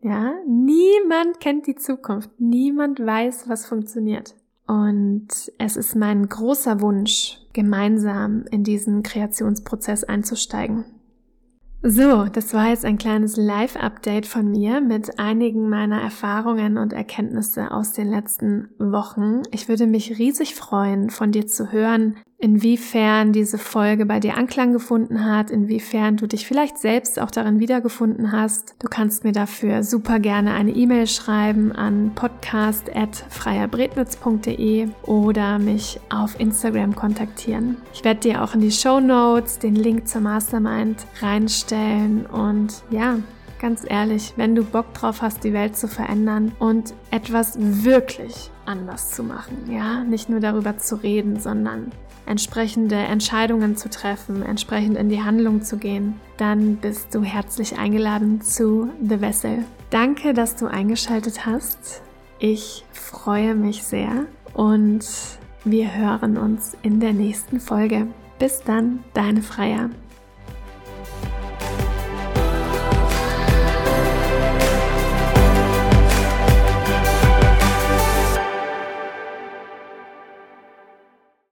Ja, 0.00 0.34
niemand 0.46 1.40
kennt 1.40 1.66
die 1.66 1.76
Zukunft. 1.76 2.30
Niemand 2.38 3.00
weiß, 3.00 3.48
was 3.48 3.66
funktioniert. 3.66 4.34
Und 4.66 5.28
es 5.58 5.76
ist 5.76 5.94
mein 5.94 6.28
großer 6.28 6.80
Wunsch, 6.80 7.38
gemeinsam 7.52 8.44
in 8.50 8.64
diesen 8.64 9.02
Kreationsprozess 9.02 10.04
einzusteigen. 10.04 10.84
So, 11.86 12.24
das 12.24 12.54
war 12.54 12.68
jetzt 12.68 12.86
ein 12.86 12.96
kleines 12.96 13.36
Live-Update 13.36 14.24
von 14.24 14.50
mir 14.50 14.80
mit 14.80 15.18
einigen 15.18 15.68
meiner 15.68 16.00
Erfahrungen 16.00 16.78
und 16.78 16.94
Erkenntnisse 16.94 17.72
aus 17.72 17.92
den 17.92 18.08
letzten 18.08 18.70
Wochen. 18.78 19.42
Ich 19.50 19.68
würde 19.68 19.86
mich 19.86 20.18
riesig 20.18 20.54
freuen, 20.54 21.10
von 21.10 21.30
dir 21.30 21.46
zu 21.46 21.72
hören, 21.72 22.16
inwiefern 22.44 23.32
diese 23.32 23.56
Folge 23.56 24.04
bei 24.04 24.20
dir 24.20 24.36
Anklang 24.36 24.74
gefunden 24.74 25.24
hat, 25.24 25.50
inwiefern 25.50 26.18
du 26.18 26.26
dich 26.26 26.46
vielleicht 26.46 26.76
selbst 26.76 27.18
auch 27.18 27.30
darin 27.30 27.58
wiedergefunden 27.58 28.32
hast. 28.32 28.74
Du 28.80 28.88
kannst 28.88 29.24
mir 29.24 29.32
dafür 29.32 29.82
super 29.82 30.18
gerne 30.18 30.52
eine 30.52 30.72
E-Mail 30.72 31.06
schreiben 31.06 31.72
an 31.72 32.12
podcast.freierbrednitz.de 32.14 34.88
oder 35.04 35.58
mich 35.58 35.98
auf 36.10 36.38
Instagram 36.38 36.94
kontaktieren. 36.94 37.78
Ich 37.94 38.04
werde 38.04 38.20
dir 38.20 38.44
auch 38.44 38.54
in 38.54 38.60
die 38.60 38.72
Show 38.72 39.00
Notes 39.00 39.58
den 39.58 39.74
Link 39.74 40.06
zur 40.06 40.20
Mastermind 40.20 40.98
reinstellen 41.22 42.26
und 42.26 42.82
ja, 42.90 43.20
ganz 43.58 43.84
ehrlich, 43.86 44.34
wenn 44.36 44.54
du 44.54 44.64
Bock 44.64 44.92
drauf 44.94 45.22
hast, 45.22 45.44
die 45.44 45.52
Welt 45.52 45.76
zu 45.76 45.88
verändern 45.88 46.52
und 46.58 46.94
etwas 47.10 47.56
wirklich 47.58 48.50
anders 48.66 49.10
zu 49.10 49.22
machen, 49.22 49.70
ja, 49.70 50.04
nicht 50.04 50.28
nur 50.28 50.40
darüber 50.40 50.78
zu 50.78 50.96
reden, 50.96 51.38
sondern 51.38 51.90
entsprechende 52.26 52.96
Entscheidungen 52.96 53.76
zu 53.76 53.90
treffen, 53.90 54.42
entsprechend 54.42 54.96
in 54.96 55.08
die 55.08 55.22
Handlung 55.22 55.62
zu 55.62 55.76
gehen, 55.76 56.20
dann 56.36 56.76
bist 56.76 57.14
du 57.14 57.22
herzlich 57.22 57.78
eingeladen 57.78 58.40
zu 58.40 58.90
The 59.02 59.20
Vessel. 59.20 59.64
Danke, 59.90 60.32
dass 60.32 60.56
du 60.56 60.66
eingeschaltet 60.66 61.46
hast. 61.46 62.02
Ich 62.38 62.84
freue 62.92 63.54
mich 63.54 63.84
sehr 63.84 64.26
und 64.54 65.06
wir 65.64 65.94
hören 65.94 66.36
uns 66.36 66.76
in 66.82 67.00
der 67.00 67.12
nächsten 67.12 67.60
Folge. 67.60 68.08
Bis 68.38 68.62
dann, 68.62 69.04
deine 69.14 69.42
Freier. 69.42 69.90